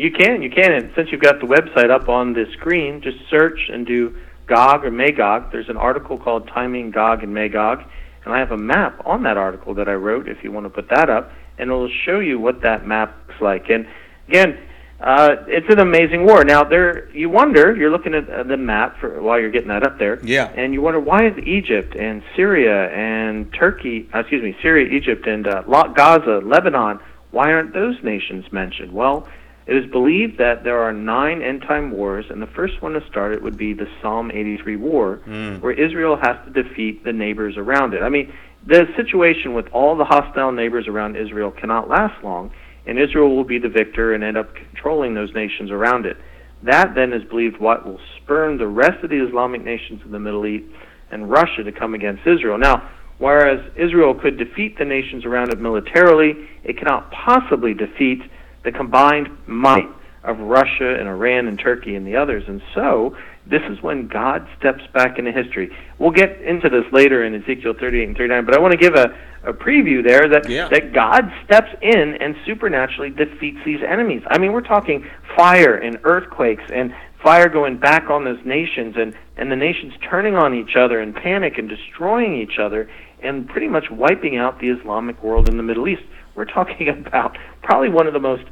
You 0.01 0.09
can, 0.09 0.41
you 0.41 0.49
can. 0.49 0.71
And 0.71 0.91
since 0.95 1.09
you've 1.11 1.21
got 1.21 1.39
the 1.39 1.45
website 1.45 1.91
up 1.91 2.09
on 2.09 2.33
the 2.33 2.45
screen, 2.53 3.01
just 3.03 3.17
search 3.29 3.69
and 3.71 3.85
do 3.85 4.17
Gog 4.47 4.83
or 4.83 4.89
Magog. 4.89 5.51
There's 5.51 5.69
an 5.69 5.77
article 5.77 6.17
called 6.17 6.47
Timing 6.47 6.89
Gog 6.89 7.21
and 7.21 7.31
Magog, 7.35 7.83
and 8.25 8.33
I 8.33 8.39
have 8.39 8.49
a 8.49 8.57
map 8.57 8.99
on 9.05 9.21
that 9.23 9.37
article 9.37 9.75
that 9.75 9.87
I 9.87 9.93
wrote. 9.93 10.27
If 10.27 10.43
you 10.43 10.51
want 10.51 10.65
to 10.65 10.71
put 10.71 10.89
that 10.89 11.11
up, 11.11 11.31
and 11.59 11.69
it'll 11.69 11.87
show 12.03 12.17
you 12.17 12.39
what 12.39 12.63
that 12.63 12.87
map 12.87 13.15
looks 13.27 13.39
like. 13.41 13.69
And 13.69 13.85
again, 14.27 14.57
uh, 14.99 15.35
it's 15.45 15.69
an 15.69 15.79
amazing 15.79 16.25
war. 16.25 16.43
Now, 16.45 16.63
there 16.63 17.07
you 17.15 17.29
wonder. 17.29 17.75
You're 17.75 17.91
looking 17.91 18.15
at 18.15 18.47
the 18.47 18.57
map 18.57 18.99
for 18.99 19.21
while 19.21 19.39
you're 19.39 19.51
getting 19.51 19.67
that 19.67 19.83
up 19.83 19.99
there. 19.99 20.19
Yeah. 20.25 20.45
And 20.47 20.73
you 20.73 20.81
wonder 20.81 20.99
why 20.99 21.27
is 21.27 21.37
Egypt 21.45 21.95
and 21.95 22.23
Syria 22.35 22.89
and 22.89 23.53
Turkey, 23.53 24.09
uh, 24.15 24.21
excuse 24.21 24.41
me, 24.41 24.57
Syria, 24.63 24.91
Egypt, 24.91 25.27
and 25.27 25.45
uh, 25.45 25.61
Gaza, 25.95 26.41
Lebanon. 26.43 26.99
Why 27.29 27.53
aren't 27.53 27.75
those 27.75 27.95
nations 28.03 28.51
mentioned? 28.51 28.91
Well, 28.91 29.27
it 29.67 29.75
is 29.75 29.89
believed 29.91 30.37
that 30.39 30.63
there 30.63 30.79
are 30.81 30.91
nine 30.91 31.41
end 31.41 31.61
time 31.61 31.91
wars, 31.91 32.25
and 32.29 32.41
the 32.41 32.47
first 32.47 32.81
one 32.81 32.93
to 32.93 33.01
start 33.09 33.33
it 33.33 33.41
would 33.41 33.57
be 33.57 33.73
the 33.73 33.87
Psalm 34.01 34.31
83 34.31 34.75
war, 34.75 35.19
Mm. 35.27 35.61
where 35.61 35.73
Israel 35.73 36.17
has 36.21 36.37
to 36.45 36.63
defeat 36.63 37.03
the 37.03 37.13
neighbors 37.13 37.57
around 37.57 37.93
it. 37.93 38.01
I 38.01 38.09
mean, 38.09 38.31
the 38.65 38.87
situation 38.95 39.53
with 39.53 39.67
all 39.71 39.95
the 39.95 40.05
hostile 40.05 40.51
neighbors 40.51 40.87
around 40.87 41.15
Israel 41.15 41.51
cannot 41.51 41.89
last 41.89 42.23
long 42.23 42.51
and 42.85 42.99
Israel 42.99 43.35
will 43.35 43.43
be 43.43 43.59
the 43.59 43.69
victor 43.69 44.13
and 44.13 44.23
end 44.23 44.37
up 44.37 44.53
controlling 44.55 45.13
those 45.13 45.33
nations 45.33 45.71
around 45.71 46.05
it. 46.05 46.17
That 46.63 46.93
then 46.95 47.13
is 47.13 47.23
believed 47.23 47.59
what 47.59 47.85
will 47.85 47.99
spurn 48.17 48.57
the 48.57 48.67
rest 48.67 49.03
of 49.03 49.09
the 49.09 49.25
Islamic 49.25 49.63
nations 49.63 50.01
of 50.03 50.11
the 50.11 50.19
Middle 50.19 50.45
East 50.45 50.65
and 51.11 51.29
Russia 51.29 51.63
to 51.63 51.71
come 51.71 51.93
against 51.93 52.25
Israel. 52.25 52.57
Now, 52.57 52.89
whereas 53.17 53.59
Israel 53.75 54.13
could 54.15 54.37
defeat 54.37 54.77
the 54.77 54.85
nations 54.85 55.25
around 55.25 55.51
it 55.51 55.59
militarily, 55.59 56.47
it 56.63 56.77
cannot 56.77 57.11
possibly 57.11 57.73
defeat 57.73 58.21
the 58.63 58.71
combined 58.71 59.29
might 59.47 59.89
of 60.23 60.39
Russia 60.39 60.95
and 60.99 61.07
Iran 61.07 61.47
and 61.47 61.57
Turkey 61.57 61.95
and 61.95 62.05
the 62.05 62.15
others. 62.15 62.43
And 62.47 62.61
so, 62.75 63.15
this 63.47 63.63
is 63.69 63.81
when 63.81 64.07
God 64.07 64.47
steps 64.59 64.83
back 64.93 65.17
into 65.17 65.31
history. 65.31 65.75
We'll 65.97 66.11
get 66.11 66.39
into 66.41 66.69
this 66.69 66.83
later 66.91 67.23
in 67.23 67.33
Ezekiel 67.33 67.73
38 67.79 68.07
and 68.09 68.15
39, 68.17 68.45
but 68.45 68.55
I 68.55 68.59
want 68.59 68.71
to 68.73 68.77
give 68.77 68.93
a, 68.93 69.17
a 69.43 69.51
preview 69.51 70.05
there 70.05 70.29
that, 70.29 70.47
Yeah. 70.47 70.67
that 70.69 70.93
God 70.93 71.31
steps 71.43 71.69
in 71.81 72.17
and 72.21 72.35
supernaturally 72.45 73.09
defeats 73.09 73.57
these 73.65 73.81
enemies. 73.81 74.21
I 74.29 74.37
mean, 74.37 74.53
we're 74.53 74.61
talking 74.61 75.07
fire 75.35 75.75
and 75.75 75.97
earthquakes 76.03 76.63
and 76.71 76.93
fire 77.23 77.49
going 77.49 77.77
back 77.77 78.11
on 78.11 78.23
those 78.23 78.39
nations 78.45 78.95
and, 78.97 79.15
and 79.37 79.51
the 79.51 79.55
nations 79.55 79.93
turning 80.07 80.35
on 80.35 80.53
each 80.53 80.75
other 80.75 81.01
in 81.01 81.11
panic 81.13 81.57
and 81.57 81.67
destroying 81.67 82.35
each 82.35 82.59
other 82.59 82.89
and 83.23 83.47
pretty 83.49 83.67
much 83.67 83.89
wiping 83.89 84.37
out 84.37 84.59
the 84.59 84.69
Islamic 84.69 85.21
world 85.23 85.49
in 85.49 85.57
the 85.57 85.63
Middle 85.63 85.87
East. 85.87 86.03
We're 86.35 86.45
talking 86.45 86.89
about 87.07 87.37
probably 87.61 87.89
one 87.89 88.07
of 88.07 88.13
the 88.13 88.19
most 88.19 88.43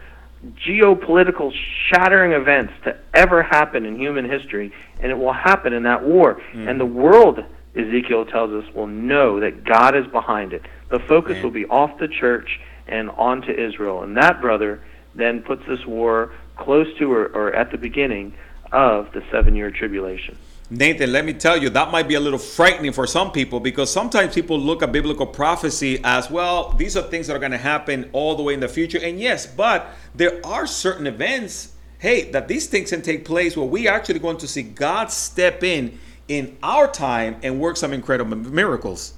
geopolitical 0.66 1.52
shattering 1.90 2.32
events 2.32 2.74
to 2.86 2.98
ever 3.14 3.44
happen 3.44 3.86
in 3.86 4.00
human 4.00 4.30
history, 4.30 4.72
and 5.00 5.12
it 5.12 5.18
will 5.18 5.34
happen 5.34 5.74
in 5.74 5.84
that 5.84 6.04
war. 6.04 6.42
Hmm. 6.52 6.68
And 6.68 6.80
the 6.80 6.86
world, 6.86 7.40
Ezekiel 7.76 8.26
tells 8.26 8.52
us, 8.52 8.74
will 8.74 8.88
know 8.88 9.40
that 9.42 9.64
God 9.66 9.96
is 9.96 10.08
behind 10.08 10.54
it. 10.54 10.64
The 10.90 11.00
focus 11.00 11.36
Man. 11.36 11.44
will 11.44 11.52
be 11.52 11.66
off 11.66 12.00
the 12.00 12.08
church 12.08 12.60
and 12.88 13.10
onto 13.12 13.52
Israel. 13.52 14.04
And 14.04 14.16
that, 14.18 14.42
brother, 14.42 14.82
then 15.14 15.42
puts 15.42 15.66
this 15.68 15.86
war 15.86 16.32
close 16.58 16.88
to 16.98 17.12
or, 17.12 17.28
or 17.28 17.54
at 17.54 17.72
the 17.72 17.78
beginning 17.78 18.34
of 18.72 19.12
the 19.14 19.24
seven 19.32 19.56
year 19.56 19.72
tribulation. 19.72 20.38
Nathan, 20.72 21.12
let 21.12 21.26
me 21.26 21.34
tell 21.34 21.58
you, 21.58 21.70
that 21.72 21.90
might 21.92 22.08
be 22.08 22.14
a 22.14 22.20
little 22.20 22.38
frightening 22.38 22.92
for 22.92 23.08
some 23.08 23.32
people 23.32 23.60
because 23.60 23.92
sometimes 23.92 24.36
people 24.36 24.60
look 24.60 24.84
at 24.84 24.92
biblical 24.92 25.26
prophecy 25.26 26.00
as 26.04 26.30
well, 26.30 26.74
these 26.78 26.96
are 26.96 27.02
things 27.02 27.26
that 27.28 27.36
are 27.36 27.40
going 27.40 27.52
to 27.52 27.58
happen 27.58 28.08
all 28.14 28.36
the 28.36 28.44
way 28.44 28.54
in 28.54 28.60
the 28.60 28.68
future. 28.68 29.00
And 29.02 29.20
yes, 29.20 29.48
but 29.48 29.88
there 30.14 30.40
are 30.46 30.68
certain 30.68 31.08
events, 31.08 31.74
hey, 31.98 32.30
that 32.32 32.48
these 32.48 32.68
things 32.68 32.92
can 32.92 33.02
take 33.02 33.26
place 33.26 33.58
where 33.58 33.66
we 33.66 33.88
actually 33.88 34.20
going 34.20 34.38
to 34.38 34.48
see 34.48 34.62
God 34.62 35.12
step 35.12 35.64
in 35.64 36.00
in 36.28 36.56
our 36.62 36.88
time 36.88 37.38
and 37.42 37.60
work 37.60 37.76
some 37.76 37.92
incredible 37.92 38.38
miracles. 38.38 39.16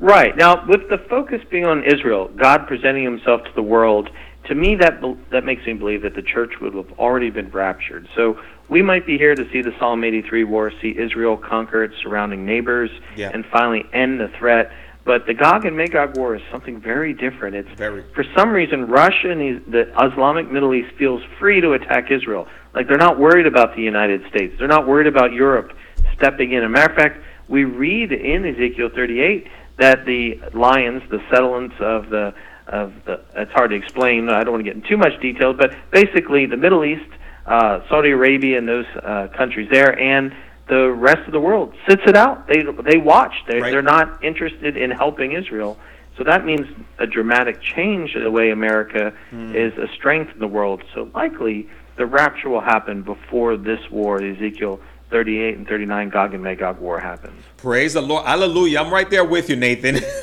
Right. 0.00 0.36
Now, 0.36 0.66
with 0.66 0.88
the 0.90 0.98
focus 1.08 1.40
being 1.48 1.64
on 1.64 1.84
Israel, 1.84 2.28
God 2.36 2.66
presenting 2.66 3.04
himself 3.04 3.44
to 3.44 3.50
the 3.54 3.62
world, 3.62 4.10
to 4.48 4.54
me 4.54 4.74
that 4.76 5.00
that 5.30 5.44
makes 5.44 5.64
me 5.66 5.74
believe 5.74 6.02
that 6.02 6.14
the 6.14 6.22
church 6.22 6.54
would 6.60 6.74
have 6.74 6.92
already 6.98 7.30
been 7.30 7.50
raptured. 7.50 8.08
So 8.14 8.38
we 8.68 8.82
might 8.82 9.06
be 9.06 9.16
here 9.18 9.34
to 9.34 9.50
see 9.52 9.62
the 9.62 9.72
Psalm 9.78 10.02
83 10.04 10.44
war, 10.44 10.72
see 10.82 10.94
Israel 10.96 11.36
conquer 11.36 11.84
its 11.84 11.94
surrounding 12.02 12.44
neighbors, 12.44 12.90
Yeah. 13.16 13.30
and 13.32 13.44
finally 13.46 13.84
end 13.92 14.20
the 14.20 14.28
threat. 14.38 14.72
But 15.04 15.26
the 15.26 15.34
Gog 15.34 15.64
and 15.64 15.76
Magog 15.76 16.16
war 16.16 16.34
is 16.34 16.42
something 16.50 16.80
very 16.80 17.12
different. 17.14 17.54
It's 17.54 17.70
Very. 17.76 18.02
for 18.14 18.24
some 18.36 18.50
reason 18.50 18.88
Russia 18.88 19.30
and 19.30 19.62
the, 19.70 19.86
Islamic 20.04 20.50
Middle 20.50 20.74
East 20.74 20.90
feels 20.98 21.22
free 21.38 21.60
to 21.60 21.72
attack 21.74 22.10
Israel. 22.10 22.48
Like 22.74 22.88
they're 22.88 22.98
not 22.98 23.16
worried 23.18 23.46
about 23.46 23.76
the 23.76 23.82
United 23.82 24.22
States. 24.28 24.54
They're 24.58 24.66
not 24.66 24.86
worried 24.88 25.06
about 25.06 25.32
Europe 25.32 25.72
stepping 26.16 26.52
in. 26.52 26.58
As 26.62 26.66
a 26.66 26.68
matter 26.68 26.90
of 26.92 26.96
fact, 26.98 27.20
we 27.48 27.62
read 27.64 28.10
in 28.10 28.44
Ezekiel 28.44 28.88
38 28.94 29.46
that 29.78 30.04
the 30.06 30.40
lions, 30.54 31.02
the 31.10 31.20
settlements 31.30 31.76
of 31.80 32.10
the 32.10 32.34
of 32.66 32.92
the 33.04 33.20
it's 33.36 33.52
hard 33.52 33.70
to 33.70 33.76
explain. 33.76 34.28
I 34.28 34.42
don't 34.42 34.54
want 34.54 34.64
to 34.64 34.68
get 34.68 34.74
into 34.74 34.88
too 34.88 34.96
much 34.96 35.20
detail, 35.20 35.52
but 35.52 35.72
basically 35.92 36.46
the 36.46 36.56
Middle 36.56 36.84
East, 36.84 37.06
uh, 37.46 37.80
Saudi 37.88 38.10
Arabia, 38.10 38.58
and 38.58 38.68
those 38.68 38.86
uh, 39.02 39.28
countries 39.36 39.68
there, 39.70 39.98
and 39.98 40.34
the 40.68 40.90
rest 40.90 41.24
of 41.26 41.32
the 41.32 41.40
world 41.40 41.72
sits 41.88 42.02
it 42.06 42.16
out. 42.16 42.46
They 42.48 42.62
they 42.90 42.98
watch. 42.98 43.34
They 43.48 43.60
Right. 43.60 43.70
they're 43.70 43.82
not 43.82 44.22
interested 44.24 44.76
in 44.76 44.90
helping 44.90 45.32
Israel. 45.32 45.78
So 46.18 46.24
that 46.24 46.44
means 46.44 46.66
a 46.98 47.06
dramatic 47.06 47.60
change 47.60 48.14
in 48.16 48.24
the 48.24 48.30
way 48.30 48.50
America 48.50 49.12
is 49.54 49.72
a 49.76 49.86
strength 49.94 50.32
in 50.32 50.38
the 50.40 50.48
world. 50.48 50.82
So 50.94 51.10
likely 51.14 51.68
the 51.96 52.06
rapture 52.06 52.48
will 52.48 52.62
happen 52.62 53.02
before 53.02 53.56
this 53.56 53.80
war, 53.90 54.18
the 54.18 54.30
Ezekiel 54.34 54.80
38 55.10 55.56
and 55.56 55.68
39 55.68 56.08
Gog 56.08 56.34
and 56.34 56.42
Magog 56.42 56.80
war 56.80 56.98
happens. 56.98 57.40
Praise 57.56 57.94
the 57.94 58.00
Lord. 58.00 58.26
Hallelujah. 58.26 58.80
I'm 58.80 58.92
right 58.92 59.08
there 59.08 59.24
with 59.24 59.48
you, 59.48 59.56
Nathan. 59.56 59.96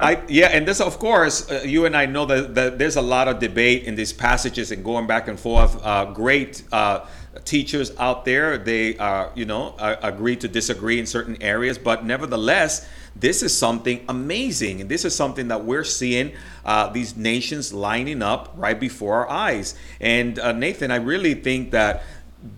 I, 0.00 0.22
yeah, 0.28 0.48
and 0.48 0.66
this, 0.66 0.80
of 0.80 0.98
course, 0.98 1.50
uh, 1.50 1.62
you 1.64 1.86
and 1.86 1.96
I 1.96 2.06
know 2.06 2.26
that, 2.26 2.54
that 2.56 2.78
there's 2.78 2.96
a 2.96 3.02
lot 3.02 3.28
of 3.28 3.38
debate 3.38 3.84
in 3.84 3.94
these 3.94 4.12
passages 4.12 4.72
and 4.72 4.84
going 4.84 5.06
back 5.06 5.28
and 5.28 5.38
forth. 5.38 5.80
Uh, 5.84 6.06
great 6.06 6.64
uh, 6.72 7.06
teachers 7.44 7.92
out 7.98 8.24
there, 8.24 8.58
they, 8.58 8.96
uh, 8.96 9.28
you 9.34 9.44
know, 9.44 9.76
agree 9.78 10.36
to 10.36 10.48
disagree 10.48 10.98
in 10.98 11.06
certain 11.06 11.40
areas, 11.40 11.78
but 11.78 12.04
nevertheless, 12.04 12.88
this 13.14 13.42
is 13.42 13.56
something 13.56 14.04
amazing. 14.08 14.80
And 14.80 14.90
this 14.90 15.04
is 15.04 15.14
something 15.14 15.48
that 15.48 15.64
we're 15.64 15.84
seeing 15.84 16.32
uh, 16.64 16.88
these 16.88 17.16
nations 17.16 17.72
lining 17.72 18.22
up 18.22 18.52
right 18.56 18.78
before 18.78 19.26
our 19.26 19.28
eyes. 19.28 19.74
And 20.00 20.38
uh, 20.38 20.52
Nathan, 20.52 20.90
I 20.90 20.96
really 20.96 21.34
think 21.34 21.72
that 21.72 22.04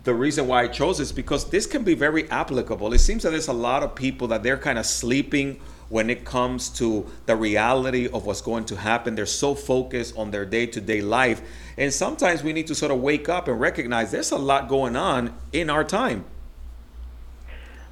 the 0.04 0.14
reason 0.14 0.46
why 0.46 0.62
I 0.62 0.68
chose 0.68 0.98
this 0.98 1.12
because 1.12 1.50
this 1.50 1.66
can 1.66 1.84
be 1.84 1.94
very 1.94 2.30
applicable. 2.30 2.92
It 2.92 2.98
seems 2.98 3.22
that 3.22 3.30
there's 3.30 3.48
a 3.48 3.52
lot 3.52 3.82
of 3.82 3.94
people 3.94 4.28
that 4.28 4.42
they're 4.42 4.58
kind 4.58 4.78
of 4.78 4.86
sleeping 4.86 5.60
when 5.88 6.08
it 6.10 6.24
comes 6.24 6.70
to 6.70 7.06
the 7.26 7.36
reality 7.36 8.08
of 8.08 8.24
what's 8.26 8.40
going 8.40 8.64
to 8.66 8.76
happen. 8.76 9.14
They're 9.14 9.26
so 9.26 9.54
focused 9.54 10.16
on 10.16 10.30
their 10.30 10.44
day 10.44 10.66
to 10.66 10.80
day 10.80 11.02
life. 11.02 11.42
And 11.76 11.92
sometimes 11.92 12.42
we 12.42 12.52
need 12.52 12.66
to 12.68 12.74
sort 12.74 12.92
of 12.92 13.00
wake 13.00 13.28
up 13.28 13.48
and 13.48 13.60
recognize 13.60 14.10
there's 14.10 14.32
a 14.32 14.38
lot 14.38 14.68
going 14.68 14.96
on 14.96 15.34
in 15.52 15.68
our 15.68 15.84
time. 15.84 16.24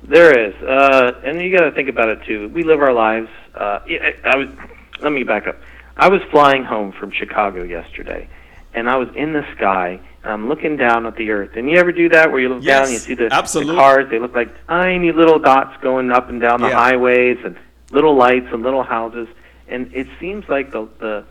There 0.03 0.37
is, 0.37 0.55
uh, 0.63 1.21
and 1.25 1.41
you 1.41 1.57
got 1.57 1.65
to 1.65 1.71
think 1.73 1.89
about 1.89 2.09
it 2.09 2.25
too. 2.25 2.49
We 2.49 2.65
live 2.65 2.81
our 2.81 2.93
lives. 2.93 3.29
Uh, 3.55 3.81
I 4.25 4.37
was. 4.37 4.49
Let 5.01 5.13
me 5.13 5.23
back 5.23 5.47
up. 5.47 5.57
I 5.97 6.09
was 6.09 6.21
flying 6.31 6.65
home 6.65 6.93
from 6.93 7.13
Chicago 7.13 7.63
yesterday, 7.63 8.29
and 8.75 8.91
I 8.91 8.97
was 8.97 9.09
in 9.15 9.33
the 9.33 9.45
sky. 9.57 10.01
I'm 10.25 10.49
looking 10.49 10.77
down 10.77 11.07
at 11.07 11.17
the 11.17 11.31
earth. 11.31 11.51
And 11.57 11.69
you 11.69 11.79
ever 11.79 11.91
do 11.93 12.09
that, 12.11 12.31
where 12.31 12.41
you 12.41 12.49
look 12.49 12.63
down 12.63 12.85
and 12.85 12.93
you 12.93 12.99
see 12.99 13.15
the, 13.15 13.29
the 13.29 13.75
cars? 13.75 14.09
They 14.11 14.19
look 14.21 14.35
like 14.35 14.55
tiny 14.69 15.11
little 15.13 15.39
dots 15.39 15.81
going 15.83 16.11
up 16.13 16.29
and 16.29 16.41
down 16.41 16.61
the 16.61 16.69
Yeah. 16.69 16.77
highways, 16.77 17.39
and 17.45 17.57
little 17.91 18.15
lights 18.17 18.47
and 18.53 18.63
little 18.63 18.85
houses. 18.85 19.27
And 19.69 19.93
it 19.95 20.07
seems 20.21 20.49
like 20.49 20.71
the 20.71 20.89
the 21.01 21.25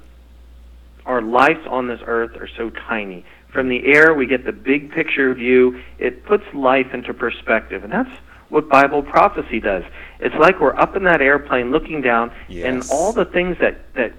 our 1.05 1.21
lives 1.21 1.65
on 1.67 1.87
this 1.87 1.99
earth 2.05 2.35
are 2.37 2.49
so 2.57 2.69
tiny. 2.69 3.25
From 3.51 3.69
the 3.69 3.85
air, 3.85 4.13
we 4.13 4.27
get 4.27 4.45
the 4.45 4.51
big 4.51 4.91
picture 4.91 5.33
view. 5.33 5.81
It 5.97 6.25
puts 6.25 6.43
life 6.53 6.93
into 6.93 7.13
perspective, 7.13 7.83
and 7.83 7.91
that's 7.91 8.09
what 8.49 8.69
Bible 8.69 9.01
prophecy 9.03 9.59
does. 9.59 9.83
It's 10.19 10.35
like 10.35 10.59
we're 10.59 10.75
up 10.75 10.95
in 10.95 11.03
that 11.05 11.21
airplane 11.21 11.71
looking 11.71 12.01
down, 12.01 12.31
and 12.49 12.83
all 12.91 13.13
the 13.13 13.25
things 13.25 13.57
that 13.59 13.93
that 13.95 14.13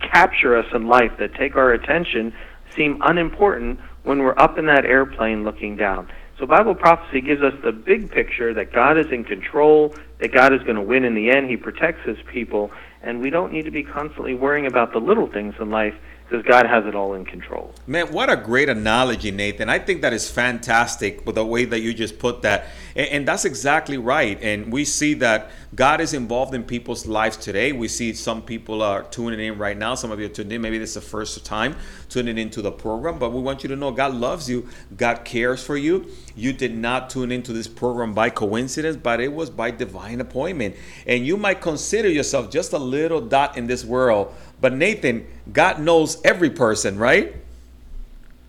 capture 0.00 0.56
us 0.56 0.66
in 0.74 0.86
life, 0.86 1.12
that 1.18 1.34
take 1.34 1.56
our 1.56 1.72
attention, 1.72 2.32
seem 2.76 3.00
unimportant 3.02 3.80
when 4.02 4.20
we're 4.20 4.38
up 4.38 4.58
in 4.58 4.66
that 4.66 4.84
airplane 4.84 5.44
looking 5.44 5.76
down. 5.76 6.08
So 6.38 6.46
Bible 6.46 6.74
prophecy 6.74 7.20
gives 7.20 7.42
us 7.42 7.54
the 7.64 7.72
big 7.72 8.10
picture 8.10 8.54
that 8.54 8.72
God 8.72 8.96
is 8.96 9.10
in 9.10 9.24
control, 9.24 9.94
that 10.20 10.32
God 10.32 10.52
is 10.52 10.62
going 10.62 10.76
to 10.76 10.82
win 10.82 11.04
in 11.04 11.14
the 11.14 11.30
end. 11.30 11.50
He 11.50 11.56
protects 11.56 12.06
his 12.06 12.18
people, 12.32 12.70
and 13.02 13.20
we 13.20 13.30
don't 13.30 13.52
need 13.52 13.64
to 13.64 13.72
be 13.72 13.82
constantly 13.82 14.34
worrying 14.34 14.66
about 14.66 14.92
the 14.92 15.00
little 15.00 15.26
things 15.26 15.54
in 15.60 15.70
life 15.70 15.94
because 16.28 16.44
God 16.44 16.66
has 16.66 16.84
it 16.84 16.94
all 16.94 17.14
in 17.14 17.24
control. 17.24 17.72
Man, 17.86 18.12
what 18.12 18.28
a 18.30 18.36
great 18.36 18.68
analogy, 18.68 19.30
Nathan. 19.30 19.70
I 19.70 19.78
think 19.78 20.02
that 20.02 20.12
is 20.12 20.30
fantastic 20.30 21.24
with 21.24 21.36
the 21.36 21.44
way 21.44 21.64
that 21.64 21.80
you 21.80 21.94
just 21.94 22.18
put 22.18 22.42
that. 22.42 22.66
And, 22.94 23.08
and, 23.08 23.28
that's 23.28 23.46
exactly 23.46 23.96
right. 23.96 24.38
And 24.42 24.70
we 24.70 24.84
see 24.84 25.14
that 25.14 25.50
God 25.74 26.00
is 26.00 26.12
involved 26.12 26.54
in 26.54 26.64
people's 26.64 27.06
lives 27.06 27.36
today. 27.36 27.72
We 27.72 27.88
see 27.88 28.12
some 28.12 28.42
people 28.42 28.82
are 28.82 29.04
tuning 29.04 29.40
in 29.40 29.56
right 29.56 29.76
now. 29.76 29.94
Some 29.94 30.10
of 30.10 30.20
you 30.20 30.26
are 30.26 30.30
tuned 30.30 30.52
in. 30.52 30.60
Maybe 30.60 30.78
this 30.78 30.90
is 30.90 30.94
the 30.96 31.00
first 31.00 31.46
time 31.46 31.76
tuning 32.10 32.36
into 32.36 32.60
the 32.60 32.72
program. 32.72 33.18
But 33.18 33.32
we 33.32 33.40
want 33.40 33.62
you 33.62 33.68
to 33.70 33.76
know 33.76 33.90
God 33.90 34.14
loves 34.14 34.50
you, 34.50 34.68
God 34.96 35.24
cares 35.24 35.64
for 35.64 35.76
you. 35.78 36.10
You 36.36 36.52
did 36.52 36.76
not 36.76 37.10
tune 37.10 37.32
into 37.32 37.52
this 37.52 37.68
program 37.68 38.12
by 38.12 38.30
coincidence, 38.30 38.96
but 38.96 39.20
it 39.20 39.32
was 39.32 39.48
by 39.50 39.70
divine 39.70 40.20
appointment. 40.20 40.76
And 41.06 41.26
you 41.26 41.36
might 41.36 41.60
consider 41.60 42.08
yourself 42.08 42.50
just 42.50 42.72
a 42.74 42.78
little 42.78 43.20
dot 43.20 43.56
in 43.56 43.66
this 43.66 43.84
world 43.84 44.34
but 44.60 44.72
Nathan, 44.72 45.26
God 45.52 45.80
knows 45.80 46.20
every 46.24 46.50
person, 46.50 46.98
right? 46.98 47.34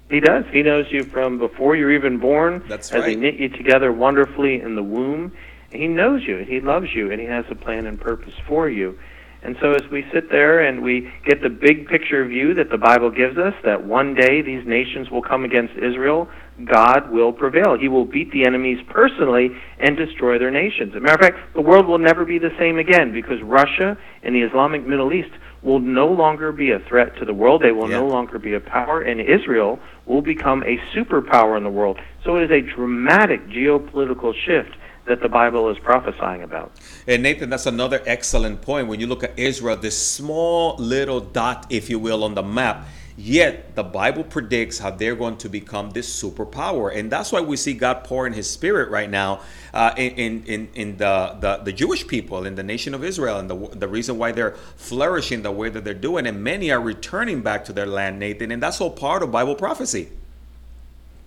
He 0.10 0.19
does. 0.19 0.43
He 0.52 0.63
knows 0.63 0.88
you 0.91 1.04
from 1.04 1.38
before 1.38 1.76
you're 1.76 1.91
even 1.91 2.17
born. 2.17 2.63
That's 2.67 2.91
right. 2.91 3.04
As 3.04 3.10
He 3.10 3.15
knit 3.15 3.36
you 3.36 3.50
together 3.50 3.91
wonderfully 3.91 4.60
in 4.60 4.76
the 4.76 4.84
womb. 4.84 5.32
He 5.72 5.88
knows 5.88 6.24
you. 6.24 6.39
And 6.39 6.48
He 6.48 6.60
loves 6.60 6.88
you, 6.95 7.12
and 7.12 7.22
he 7.22 7.28
has 7.28 7.45
a 7.52 7.56
plan 7.56 7.86
and 7.86 8.00
purpose 8.00 8.34
for 8.48 8.69
you. 8.69 8.98
And 9.41 9.56
so, 9.62 9.72
as 9.72 9.89
we 9.89 10.06
sit 10.12 10.30
there 10.30 10.60
and 10.60 10.82
we 10.82 11.10
get 11.26 11.41
the 11.41 11.50
big 11.50 11.88
picture 11.88 12.26
view 12.26 12.54
that 12.56 12.69
the 12.69 12.78
Bible 12.78 13.10
gives 13.10 13.38
us, 13.38 13.54
that 13.63 13.86
one 13.86 14.13
day 14.13 14.41
these 14.41 14.65
nations 14.67 15.10
will 15.10 15.22
come 15.22 15.45
against 15.45 15.76
Israel, 15.76 16.28
God 16.65 17.10
will 17.10 17.32
prevail. 17.32 17.78
He 17.80 17.88
will 17.88 18.04
beat 18.04 18.32
the 18.34 18.45
enemies 18.45 18.80
personally 18.89 19.52
and 19.80 19.95
destroy 19.95 20.39
their 20.39 20.52
nations. 20.52 20.91
As 20.93 20.98
a 20.98 21.00
matter 21.00 21.26
of 21.28 21.34
fact, 21.34 21.54
the 21.54 21.62
world 21.62 21.86
will 21.86 22.00
never 22.00 22.26
be 22.26 22.38
the 22.38 22.52
same 22.60 22.80
again 22.80 23.13
because 23.13 23.41
Russia 23.41 23.98
and 24.24 24.36
the 24.36 24.41
Islamic 24.41 24.86
Middle 24.86 25.13
East 25.13 25.32
will 25.62 25.80
no 25.80 26.08
longer 26.08 26.52
be 26.52 26.72
a 26.72 26.80
threat 26.80 27.17
to 27.17 27.26
the 27.26 27.34
world. 27.34 27.62
They 27.62 27.72
will 27.72 27.89
yeah. 27.89 28.00
no 28.00 28.08
longer 28.08 28.39
be 28.39 28.54
a 28.54 28.60
power, 28.60 29.02
and 29.02 29.19
Israel 29.19 29.80
will 30.06 30.22
become 30.22 30.63
a 30.63 30.78
superpower 30.95 31.58
in 31.58 31.63
the 31.63 31.69
world. 31.69 32.00
So 32.24 32.38
it 32.38 32.50
is 32.50 32.52
a 32.52 32.62
dramatic 32.62 33.48
geopolitical 33.48 34.34
shift 34.45 34.76
that 35.06 35.22
the 35.22 35.30
Bible 35.30 35.69
is 35.69 35.78
prophesying 35.80 36.43
about. 36.43 36.72
And 37.08 37.24
Nathan, 37.24 37.50
that's 37.50 37.65
another 37.65 38.02
excellent 38.06 38.62
point. 38.62 38.88
When 38.88 39.00
you 39.00 39.08
look 39.08 39.24
at 39.24 39.38
Israel, 39.38 39.76
this 39.76 39.98
small 39.98 40.76
little 40.78 41.19
dot, 41.19 41.65
if 41.69 41.89
you 41.89 42.00
will, 42.00 42.24
on 42.24 42.36
the 42.36 42.43
map, 42.43 42.86
Yet 43.22 43.76
the 43.76 43.84
Bible 43.84 44.24
predicts 44.24 44.80
how 44.80 44.92
they're 44.92 45.16
going 45.16 45.36
to 45.40 45.50
become 45.50 45.90
this 45.90 46.08
superpower, 46.24 46.96
and 46.96 47.12
that's 47.12 47.34
why 47.34 47.42
we 47.42 47.58
see 47.58 47.74
God 47.74 48.06
pouring 48.06 48.32
His 48.32 48.50
Spirit 48.50 48.90
right 48.90 49.10
now 49.10 49.42
uh, 49.74 49.94
in 49.98 50.46
in 50.46 50.70
in 50.74 50.96
the, 50.96 51.36
the 51.38 51.58
the 51.66 51.74
Jewish 51.74 52.08
people 52.08 52.46
in 52.46 52.56
the 52.56 52.64
nation 52.64 52.94
of 52.94 53.04
Israel, 53.04 53.38
and 53.38 53.50
the 53.50 53.76
the 53.76 53.90
reason 53.90 54.18
why 54.18 54.32
they're 54.32 54.56
flourishing 54.78 55.42
the 55.42 55.52
way 55.52 55.68
that 55.68 55.84
they're 55.84 55.94
doing, 55.94 56.28
and 56.28 56.42
many 56.42 56.72
are 56.72 56.80
returning 56.80 57.42
back 57.42 57.66
to 57.66 57.74
their 57.74 57.86
land, 57.86 58.20
Nathan, 58.20 58.52
and 58.52 58.64
that's 58.64 58.80
all 58.80 58.92
part 58.92 59.22
of 59.22 59.34
Bible 59.34 59.56
prophecy. 59.56 60.08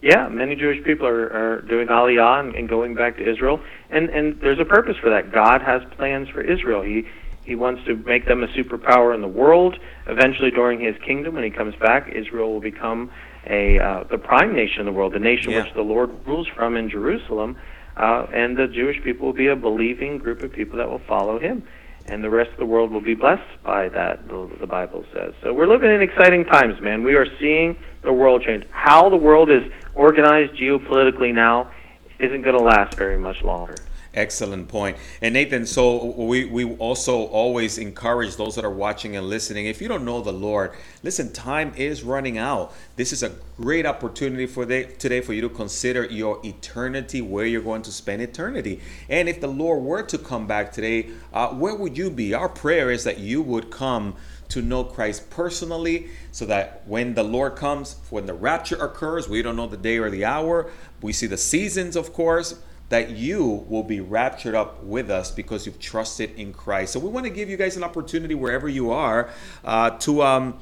Yeah, 0.00 0.28
many 0.28 0.56
Jewish 0.56 0.82
people 0.84 1.06
are, 1.06 1.26
are 1.26 1.60
doing 1.60 1.88
Aliyah 1.88 2.40
and, 2.40 2.54
and 2.54 2.70
going 2.70 2.94
back 2.94 3.18
to 3.18 3.30
Israel, 3.30 3.60
and 3.90 4.08
and 4.08 4.40
there's 4.40 4.58
a 4.58 4.64
purpose 4.64 4.96
for 4.96 5.10
that. 5.10 5.30
God 5.30 5.60
has 5.60 5.82
plans 5.98 6.30
for 6.30 6.40
Israel. 6.40 6.80
He 6.80 7.06
he 7.44 7.54
wants 7.54 7.84
to 7.86 7.96
make 7.96 8.26
them 8.26 8.42
a 8.42 8.48
superpower 8.48 9.14
in 9.14 9.20
the 9.20 9.28
world. 9.28 9.78
Eventually, 10.06 10.50
during 10.50 10.80
his 10.80 10.96
kingdom, 11.04 11.34
when 11.34 11.44
he 11.44 11.50
comes 11.50 11.74
back, 11.76 12.08
Israel 12.08 12.52
will 12.52 12.60
become 12.60 13.10
a 13.46 13.78
uh, 13.78 14.04
the 14.04 14.18
prime 14.18 14.54
nation 14.54 14.80
in 14.80 14.86
the 14.86 14.92
world, 14.92 15.12
the 15.12 15.18
nation 15.18 15.50
yeah. 15.50 15.64
which 15.64 15.74
the 15.74 15.82
Lord 15.82 16.10
rules 16.26 16.46
from 16.46 16.76
in 16.76 16.88
Jerusalem, 16.88 17.56
uh, 17.96 18.26
and 18.32 18.56
the 18.56 18.68
Jewish 18.68 19.02
people 19.02 19.26
will 19.26 19.34
be 19.34 19.48
a 19.48 19.56
believing 19.56 20.18
group 20.18 20.42
of 20.42 20.52
people 20.52 20.78
that 20.78 20.88
will 20.88 21.00
follow 21.00 21.38
him, 21.38 21.66
and 22.06 22.22
the 22.22 22.30
rest 22.30 22.52
of 22.52 22.58
the 22.58 22.66
world 22.66 22.92
will 22.92 23.00
be 23.00 23.14
blessed 23.14 23.62
by 23.64 23.88
that. 23.88 24.28
The, 24.28 24.48
the 24.60 24.66
Bible 24.66 25.04
says. 25.12 25.34
So 25.42 25.52
we're 25.52 25.66
living 25.66 25.90
in 25.90 26.00
exciting 26.00 26.44
times, 26.44 26.80
man. 26.80 27.02
We 27.02 27.14
are 27.14 27.26
seeing 27.40 27.76
the 28.02 28.12
world 28.12 28.42
change. 28.42 28.64
How 28.70 29.08
the 29.08 29.16
world 29.16 29.50
is 29.50 29.62
organized 29.94 30.52
geopolitically 30.54 31.34
now 31.34 31.72
isn't 32.20 32.42
going 32.42 32.56
to 32.56 32.62
last 32.62 32.96
very 32.96 33.18
much 33.18 33.42
longer. 33.42 33.74
Excellent 34.14 34.68
point. 34.68 34.98
And 35.22 35.32
Nathan, 35.32 35.64
so 35.64 36.04
we, 36.04 36.44
we 36.44 36.74
also 36.76 37.24
always 37.28 37.78
encourage 37.78 38.36
those 38.36 38.56
that 38.56 38.64
are 38.64 38.70
watching 38.70 39.16
and 39.16 39.26
listening. 39.26 39.64
If 39.64 39.80
you 39.80 39.88
don't 39.88 40.04
know 40.04 40.20
the 40.20 40.32
Lord, 40.32 40.72
listen, 41.02 41.32
time 41.32 41.72
is 41.76 42.02
running 42.02 42.36
out. 42.36 42.74
This 42.96 43.14
is 43.14 43.22
a 43.22 43.32
great 43.56 43.86
opportunity 43.86 44.44
for 44.44 44.66
the, 44.66 44.84
today 44.84 45.22
for 45.22 45.32
you 45.32 45.40
to 45.40 45.48
consider 45.48 46.04
your 46.04 46.38
eternity, 46.44 47.22
where 47.22 47.46
you're 47.46 47.62
going 47.62 47.80
to 47.82 47.92
spend 47.92 48.20
eternity. 48.20 48.80
And 49.08 49.30
if 49.30 49.40
the 49.40 49.48
Lord 49.48 49.82
were 49.82 50.02
to 50.02 50.18
come 50.18 50.46
back 50.46 50.72
today, 50.72 51.08
uh, 51.32 51.48
where 51.48 51.74
would 51.74 51.96
you 51.96 52.10
be? 52.10 52.34
Our 52.34 52.50
prayer 52.50 52.90
is 52.90 53.04
that 53.04 53.18
you 53.18 53.40
would 53.40 53.70
come 53.70 54.16
to 54.50 54.60
know 54.60 54.84
Christ 54.84 55.30
personally 55.30 56.08
so 56.32 56.44
that 56.44 56.82
when 56.84 57.14
the 57.14 57.22
Lord 57.22 57.56
comes, 57.56 57.96
when 58.10 58.26
the 58.26 58.34
rapture 58.34 58.76
occurs, 58.76 59.26
we 59.26 59.40
don't 59.40 59.56
know 59.56 59.66
the 59.66 59.78
day 59.78 59.96
or 59.96 60.10
the 60.10 60.26
hour. 60.26 60.70
We 61.00 61.14
see 61.14 61.26
the 61.26 61.38
seasons, 61.38 61.96
of 61.96 62.12
course 62.12 62.56
that 62.92 63.08
you 63.08 63.64
will 63.70 63.82
be 63.82 64.00
raptured 64.00 64.54
up 64.54 64.84
with 64.84 65.10
us 65.10 65.30
because 65.30 65.64
you've 65.64 65.80
trusted 65.80 66.30
in 66.36 66.52
Christ. 66.52 66.92
So 66.92 67.00
we 67.00 67.08
want 67.08 67.24
to 67.24 67.30
give 67.30 67.48
you 67.48 67.56
guys 67.56 67.74
an 67.74 67.82
opportunity 67.82 68.34
wherever 68.34 68.68
you 68.68 68.90
are 68.90 69.30
uh, 69.64 69.96
to 70.00 70.22
um, 70.22 70.58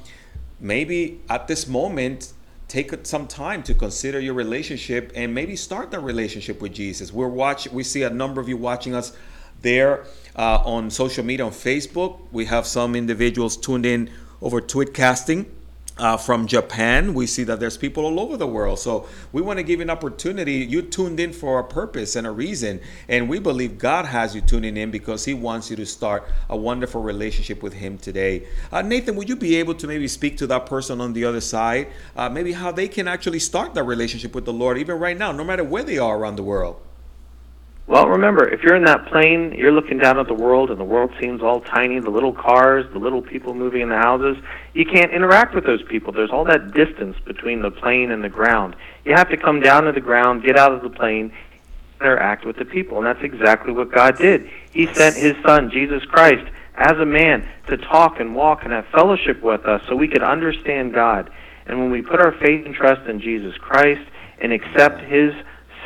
maybe 0.60 1.22
at 1.28 1.48
this 1.48 1.66
moment 1.66 2.32
take 2.68 2.94
some 3.04 3.26
time 3.26 3.64
to 3.64 3.74
consider 3.74 4.20
your 4.20 4.34
relationship 4.34 5.10
and 5.16 5.34
maybe 5.34 5.56
start 5.56 5.90
that 5.90 5.98
relationship 5.98 6.62
with 6.62 6.72
Jesus. 6.72 7.12
We're 7.12 7.26
watch 7.26 7.68
we 7.72 7.82
see 7.82 8.04
a 8.04 8.10
number 8.10 8.40
of 8.40 8.48
you 8.48 8.56
watching 8.56 8.94
us 8.94 9.12
there 9.60 10.04
uh, 10.36 10.62
on 10.64 10.88
social 10.88 11.24
media 11.24 11.44
on 11.44 11.50
Facebook. 11.50 12.20
We 12.30 12.44
have 12.44 12.64
some 12.64 12.94
individuals 12.94 13.56
tuned 13.56 13.84
in 13.84 14.08
over 14.40 14.60
Tweetcasting 14.60 15.46
uh, 16.00 16.16
from 16.16 16.46
Japan. 16.46 17.14
We 17.14 17.26
see 17.26 17.44
that 17.44 17.60
there's 17.60 17.76
people 17.76 18.04
all 18.04 18.18
over 18.18 18.36
the 18.36 18.46
world. 18.46 18.78
So 18.78 19.06
we 19.32 19.42
want 19.42 19.58
to 19.58 19.62
give 19.62 19.80
an 19.80 19.90
opportunity. 19.90 20.54
You 20.54 20.82
tuned 20.82 21.20
in 21.20 21.32
for 21.32 21.60
a 21.60 21.64
purpose 21.64 22.16
and 22.16 22.26
a 22.26 22.30
reason. 22.30 22.80
And 23.08 23.28
we 23.28 23.38
believe 23.38 23.78
God 23.78 24.06
has 24.06 24.34
you 24.34 24.40
tuning 24.40 24.76
in 24.76 24.90
because 24.90 25.24
He 25.24 25.34
wants 25.34 25.70
you 25.70 25.76
to 25.76 25.86
start 25.86 26.26
a 26.48 26.56
wonderful 26.56 27.02
relationship 27.02 27.62
with 27.62 27.74
Him 27.74 27.98
today. 27.98 28.46
Uh, 28.72 28.82
Nathan, 28.82 29.14
would 29.16 29.28
you 29.28 29.36
be 29.36 29.56
able 29.56 29.74
to 29.74 29.86
maybe 29.86 30.08
speak 30.08 30.38
to 30.38 30.46
that 30.48 30.66
person 30.66 31.00
on 31.00 31.12
the 31.12 31.24
other 31.24 31.40
side? 31.40 31.88
Uh, 32.16 32.28
maybe 32.28 32.52
how 32.52 32.72
they 32.72 32.88
can 32.88 33.06
actually 33.06 33.38
start 33.38 33.74
that 33.74 33.84
relationship 33.84 34.34
with 34.34 34.46
the 34.46 34.52
Lord, 34.52 34.78
even 34.78 34.98
right 34.98 35.16
now, 35.16 35.32
no 35.32 35.44
matter 35.44 35.62
where 35.62 35.82
they 35.82 35.98
are 35.98 36.18
around 36.18 36.36
the 36.36 36.42
world? 36.42 36.80
Well, 37.90 38.06
remember, 38.06 38.48
if 38.48 38.62
you're 38.62 38.76
in 38.76 38.84
that 38.84 39.06
plane, 39.06 39.52
you're 39.58 39.72
looking 39.72 39.98
down 39.98 40.20
at 40.20 40.28
the 40.28 40.32
world, 40.32 40.70
and 40.70 40.78
the 40.78 40.84
world 40.84 41.10
seems 41.20 41.42
all 41.42 41.60
tiny 41.60 41.98
the 41.98 42.08
little 42.08 42.32
cars, 42.32 42.86
the 42.92 43.00
little 43.00 43.20
people 43.20 43.52
moving 43.52 43.80
in 43.80 43.88
the 43.88 43.96
houses. 43.96 44.36
You 44.74 44.86
can't 44.86 45.10
interact 45.10 45.56
with 45.56 45.64
those 45.64 45.82
people. 45.82 46.12
There's 46.12 46.30
all 46.30 46.44
that 46.44 46.72
distance 46.72 47.16
between 47.24 47.62
the 47.62 47.72
plane 47.72 48.12
and 48.12 48.22
the 48.22 48.28
ground. 48.28 48.76
You 49.04 49.14
have 49.16 49.28
to 49.30 49.36
come 49.36 49.58
down 49.58 49.86
to 49.86 49.92
the 49.92 50.00
ground, 50.00 50.44
get 50.44 50.56
out 50.56 50.70
of 50.70 50.82
the 50.82 50.88
plane, 50.88 51.32
interact 52.00 52.44
with 52.44 52.58
the 52.58 52.64
people. 52.64 52.98
And 52.98 53.06
that's 53.06 53.24
exactly 53.24 53.72
what 53.72 53.90
God 53.90 54.16
did. 54.16 54.48
He 54.70 54.86
sent 54.94 55.16
His 55.16 55.34
Son, 55.44 55.68
Jesus 55.68 56.04
Christ, 56.04 56.48
as 56.76 56.96
a 56.96 57.04
man 57.04 57.44
to 57.66 57.76
talk 57.76 58.20
and 58.20 58.36
walk 58.36 58.60
and 58.62 58.72
have 58.72 58.86
fellowship 58.94 59.42
with 59.42 59.66
us 59.66 59.82
so 59.88 59.96
we 59.96 60.06
could 60.06 60.22
understand 60.22 60.94
God. 60.94 61.28
And 61.66 61.80
when 61.80 61.90
we 61.90 62.02
put 62.02 62.20
our 62.20 62.38
faith 62.38 62.64
and 62.64 62.72
trust 62.72 63.08
in 63.08 63.20
Jesus 63.20 63.56
Christ 63.58 64.08
and 64.40 64.52
accept 64.52 65.00
His 65.00 65.34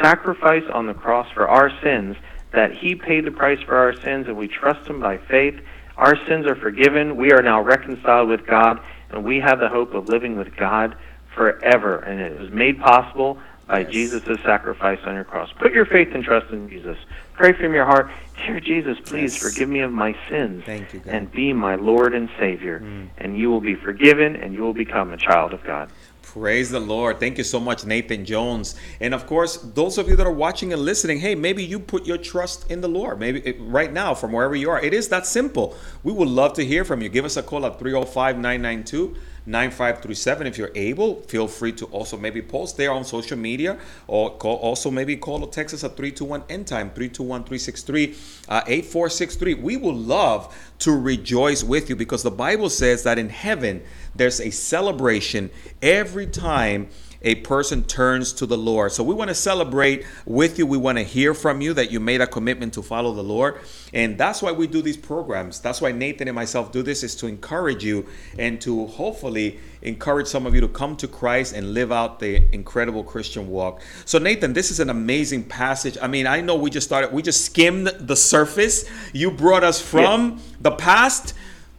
sacrifice 0.01 0.65
on 0.73 0.87
the 0.87 0.95
cross 0.95 1.31
for 1.33 1.49
our 1.49 1.71
sins, 1.83 2.17
that 2.53 2.73
He 2.73 2.95
paid 2.95 3.25
the 3.25 3.31
price 3.31 3.61
for 3.63 3.77
our 3.77 3.95
sins, 3.95 4.27
and 4.27 4.37
we 4.37 4.49
trust 4.49 4.89
Him 4.89 5.01
by 5.01 5.19
faith. 5.19 5.61
Our 5.97 6.17
sins 6.27 6.47
are 6.47 6.57
forgiven. 6.57 7.17
We 7.17 7.33
are 7.33 7.43
now 7.43 7.61
reconciled 7.63 8.29
with 8.29 8.47
God, 8.47 8.81
and 9.11 9.25
we 9.25 9.41
have 9.41 9.61
the 9.61 9.69
hope 9.69 9.95
of 9.95 10.09
living 10.09 10.37
with 10.37 10.57
God 10.57 10.97
forever. 11.35 11.99
And 11.99 12.21
it 12.21 12.39
was 12.39 12.51
made 12.51 12.81
possible 12.81 13.39
by 13.67 13.81
yes. 13.81 13.91
Jesus' 13.91 14.41
sacrifice 14.43 14.99
on 15.05 15.15
your 15.15 15.25
cross. 15.25 15.51
Put 15.59 15.73
your 15.73 15.87
faith 15.87 16.09
and 16.15 16.23
trust 16.23 16.51
in 16.51 16.69
Jesus. 16.69 16.99
Pray 17.33 17.53
from 17.53 17.73
your 17.75 17.87
heart, 17.87 18.11
Dear 18.37 18.61
Jesus, 18.61 18.99
please 19.05 19.33
yes. 19.35 19.43
forgive 19.43 19.69
me 19.69 19.81
of 19.81 19.93
my 19.93 20.15
sins 20.29 20.65
you, 20.67 21.03
and 21.07 21.31
be 21.31 21.53
my 21.53 21.77
Lord 21.77 22.15
and 22.15 22.29
Savior. 22.39 22.81
Mm. 22.81 23.09
And 23.19 23.39
you 23.39 23.51
will 23.51 23.61
be 23.61 23.75
forgiven 23.75 24.37
and 24.37 24.53
you 24.53 24.63
will 24.63 24.75
become 24.75 25.13
a 25.13 25.17
child 25.17 25.53
of 25.53 25.63
God. 25.65 25.91
Praise 26.25 26.71
the 26.71 26.81
Lord. 26.81 27.21
Thank 27.21 27.39
you 27.39 27.45
so 27.45 27.61
much, 27.61 27.85
Nathan 27.85 28.25
Jones. 28.25 28.75
And 28.99 29.15
of 29.15 29.27
course, 29.27 29.59
those 29.59 29.99
of 29.99 30.09
you 30.09 30.17
that 30.17 30.27
are 30.27 30.33
watching 30.33 30.73
and 30.73 30.83
listening, 30.83 31.21
hey, 31.21 31.35
maybe 31.35 31.63
you 31.63 31.79
put 31.79 32.07
your 32.07 32.19
trust 32.19 32.71
in 32.71 32.81
the 32.81 32.89
Lord. 32.89 33.21
Maybe 33.21 33.41
it, 33.41 33.57
right 33.61 33.93
now, 33.93 34.15
from 34.15 34.33
wherever 34.33 34.57
you 34.57 34.71
are. 34.71 34.81
It 34.81 34.95
is 34.95 35.09
that 35.11 35.27
simple. 35.27 35.77
We 36.03 36.13
would 36.13 36.29
love 36.29 36.55
to 36.55 36.65
hear 36.65 36.85
from 36.85 37.03
you. 37.03 37.09
Give 37.09 37.25
us 37.25 37.37
a 37.37 37.43
call 37.43 37.67
at 37.67 37.79
305 37.79 38.37
992 38.37 39.15
9537 39.47 40.47
if 40.47 40.57
you're 40.57 40.71
able 40.75 41.21
feel 41.23 41.47
free 41.47 41.71
to 41.71 41.85
also 41.87 42.17
maybe 42.17 42.41
post 42.41 42.79
there 42.79 42.91
on 42.91 43.05
social 43.05 43.37
media 43.37 43.79
or 44.07 44.35
call, 44.39 44.57
also 44.57 44.91
maybe 44.91 45.19
call 45.19 45.45
or 45.45 45.51
text 45.51 45.75
us 45.75 45.85
at 45.85 45.99
321 45.99 46.43
end 46.49 46.67
time 46.67 46.89
321-363 46.91 48.49
uh, 48.49 48.63
8463 48.67 49.55
we 49.55 49.77
would 49.77 49.97
love 49.97 50.57
to 50.79 50.99
rejoice 50.99 51.63
with 51.63 51.91
you 51.91 51.97
because 51.97 52.23
the 52.23 52.31
bible 52.31 52.71
says 52.71 53.03
that 53.03 53.19
in 53.19 53.29
heaven 53.29 53.83
there's 54.15 54.41
a 54.41 54.51
celebration 54.51 55.51
every 55.83 56.27
time 56.27 56.89
a 57.25 57.37
person 57.37 57.83
turns 57.83 58.33
to 58.35 58.47
the 58.47 58.57
Lord. 58.57 58.93
So 58.93 59.03
we 59.03 59.15
want 59.15 59.29
to 59.29 59.35
celebrate 59.35 60.05
with 60.27 60.59
you. 60.59 60.67
We 60.67 60.77
want 60.77 60.99
to 60.99 61.05
hear 61.05 61.33
from 61.33 61.63
you 61.63 61.73
that 61.73 61.91
you 61.91 61.99
made 61.99 62.21
a 62.21 62.27
commitment 62.27 62.75
to 62.75 62.83
follow 62.83 63.15
the 63.15 63.25
Lord. 63.25 63.61
And 63.95 64.19
that's 64.19 64.43
why 64.43 64.53
we 64.53 64.67
do 64.67 64.83
these 64.83 64.99
programs. 64.99 65.59
That's 65.59 65.81
why 65.81 65.93
Nathan 65.93 66.29
and 66.29 66.35
myself 66.35 66.71
do 66.71 66.83
this 66.83 67.03
is 67.03 67.17
to 67.17 67.27
encourage 67.27 67.83
you 67.83 68.07
and 68.39 68.61
to 68.61 68.87
hopefully 68.87 69.59
encourage 69.81 70.27
some 70.27 70.45
of 70.47 70.55
you 70.55 70.61
to 70.61 70.69
come 70.69 70.97
to 70.97 71.09
Christ 71.09 71.55
and 71.55 71.73
live 71.73 71.91
out 71.91 72.21
the 72.21 72.43
incredible 72.53 73.03
Christian 73.03 73.49
walk. 73.49 73.81
So 74.05 74.19
Nathan, 74.19 74.53
this 74.53 74.71
is 74.71 74.79
an 74.79 74.91
amazing 74.91 75.45
passage. 75.45 75.97
I 76.01 76.09
mean, 76.09 76.27
I 76.27 76.43
know 76.43 76.57
we 76.57 76.69
just 76.71 76.87
started 76.87 77.13
we 77.13 77.23
just 77.23 77.45
skimmed 77.45 77.87
the 77.87 78.17
surface. 78.17 78.85
You 79.15 79.31
brought 79.31 79.65
us 79.65 79.81
from 79.81 80.33
yeah. 80.33 80.39
the 80.61 80.71
past 80.73 81.35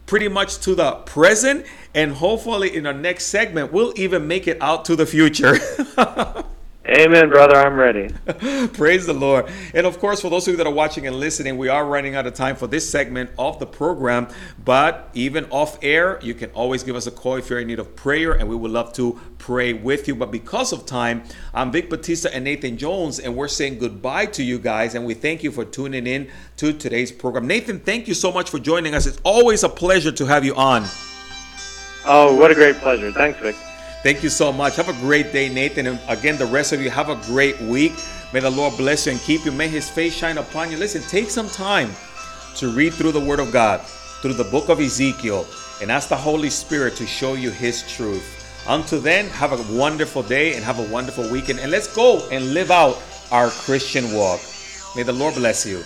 pretty 0.06 0.28
much 0.28 0.58
to 0.60 0.74
the 0.74 0.92
present 1.04 1.66
and 1.94 2.12
hopefully 2.12 2.74
in 2.74 2.86
our 2.86 2.94
next 2.94 3.26
segment 3.26 3.72
we'll 3.72 3.92
even 3.96 4.26
make 4.26 4.46
it 4.48 4.56
out 4.60 4.84
to 4.84 4.96
the 4.96 5.06
future. 5.06 5.58
Amen, 6.98 7.28
brother. 7.28 7.56
I'm 7.56 7.76
ready. 7.76 8.08
Praise 8.68 9.04
the 9.04 9.12
Lord. 9.12 9.50
And 9.74 9.86
of 9.86 9.98
course, 9.98 10.22
for 10.22 10.30
those 10.30 10.48
of 10.48 10.52
you 10.52 10.56
that 10.56 10.66
are 10.66 10.72
watching 10.72 11.06
and 11.06 11.16
listening, 11.16 11.58
we 11.58 11.68
are 11.68 11.84
running 11.84 12.14
out 12.14 12.26
of 12.26 12.32
time 12.32 12.56
for 12.56 12.66
this 12.66 12.88
segment 12.88 13.28
of 13.38 13.58
the 13.58 13.66
program. 13.66 14.28
But 14.64 15.10
even 15.12 15.44
off 15.50 15.78
air, 15.82 16.18
you 16.22 16.32
can 16.32 16.48
always 16.52 16.82
give 16.82 16.96
us 16.96 17.06
a 17.06 17.10
call 17.10 17.36
if 17.36 17.50
you're 17.50 17.60
in 17.60 17.66
need 17.66 17.80
of 17.80 17.94
prayer, 17.96 18.32
and 18.32 18.48
we 18.48 18.56
would 18.56 18.70
love 18.70 18.94
to 18.94 19.20
pray 19.36 19.74
with 19.74 20.08
you. 20.08 20.14
But 20.14 20.30
because 20.30 20.72
of 20.72 20.86
time, 20.86 21.24
I'm 21.52 21.70
Vic 21.70 21.90
Batista 21.90 22.30
and 22.32 22.44
Nathan 22.44 22.78
Jones, 22.78 23.18
and 23.18 23.36
we're 23.36 23.48
saying 23.48 23.78
goodbye 23.78 24.24
to 24.26 24.42
you 24.42 24.58
guys. 24.58 24.94
And 24.94 25.04
we 25.04 25.12
thank 25.12 25.42
you 25.42 25.52
for 25.52 25.66
tuning 25.66 26.06
in 26.06 26.30
to 26.56 26.72
today's 26.72 27.12
program. 27.12 27.46
Nathan, 27.46 27.78
thank 27.78 28.08
you 28.08 28.14
so 28.14 28.32
much 28.32 28.48
for 28.48 28.58
joining 28.58 28.94
us. 28.94 29.04
It's 29.04 29.20
always 29.22 29.64
a 29.64 29.68
pleasure 29.68 30.12
to 30.12 30.24
have 30.24 30.46
you 30.46 30.54
on. 30.54 30.84
Oh, 32.06 32.34
what 32.36 32.50
a 32.50 32.54
great 32.54 32.76
pleasure. 32.76 33.12
Thanks, 33.12 33.38
Vic. 33.40 33.54
Thank 34.06 34.22
you 34.22 34.28
so 34.28 34.52
much. 34.52 34.76
Have 34.76 34.88
a 34.88 34.92
great 34.92 35.32
day, 35.32 35.48
Nathan. 35.48 35.88
And 35.88 35.98
again, 36.06 36.38
the 36.38 36.46
rest 36.46 36.72
of 36.72 36.80
you, 36.80 36.90
have 36.90 37.08
a 37.08 37.16
great 37.26 37.60
week. 37.62 37.92
May 38.32 38.38
the 38.38 38.48
Lord 38.48 38.76
bless 38.76 39.04
you 39.04 39.10
and 39.10 39.20
keep 39.20 39.44
you. 39.44 39.50
May 39.50 39.66
his 39.66 39.90
face 39.90 40.14
shine 40.14 40.38
upon 40.38 40.70
you. 40.70 40.76
Listen, 40.76 41.02
take 41.02 41.28
some 41.28 41.48
time 41.48 41.90
to 42.54 42.70
read 42.70 42.94
through 42.94 43.10
the 43.10 43.18
Word 43.18 43.40
of 43.40 43.50
God, 43.50 43.80
through 44.22 44.34
the 44.34 44.44
book 44.44 44.68
of 44.68 44.78
Ezekiel, 44.78 45.44
and 45.82 45.90
ask 45.90 46.08
the 46.08 46.16
Holy 46.16 46.50
Spirit 46.50 46.94
to 46.98 47.04
show 47.04 47.34
you 47.34 47.50
his 47.50 47.82
truth. 47.96 48.22
Until 48.68 49.00
then, 49.00 49.26
have 49.30 49.50
a 49.50 49.76
wonderful 49.76 50.22
day 50.22 50.54
and 50.54 50.62
have 50.62 50.78
a 50.78 50.88
wonderful 50.92 51.28
weekend. 51.28 51.58
And 51.58 51.72
let's 51.72 51.92
go 51.92 52.28
and 52.30 52.54
live 52.54 52.70
out 52.70 53.02
our 53.32 53.50
Christian 53.50 54.14
walk. 54.14 54.38
May 54.94 55.02
the 55.02 55.14
Lord 55.14 55.34
bless 55.34 55.66
you. 55.66 55.82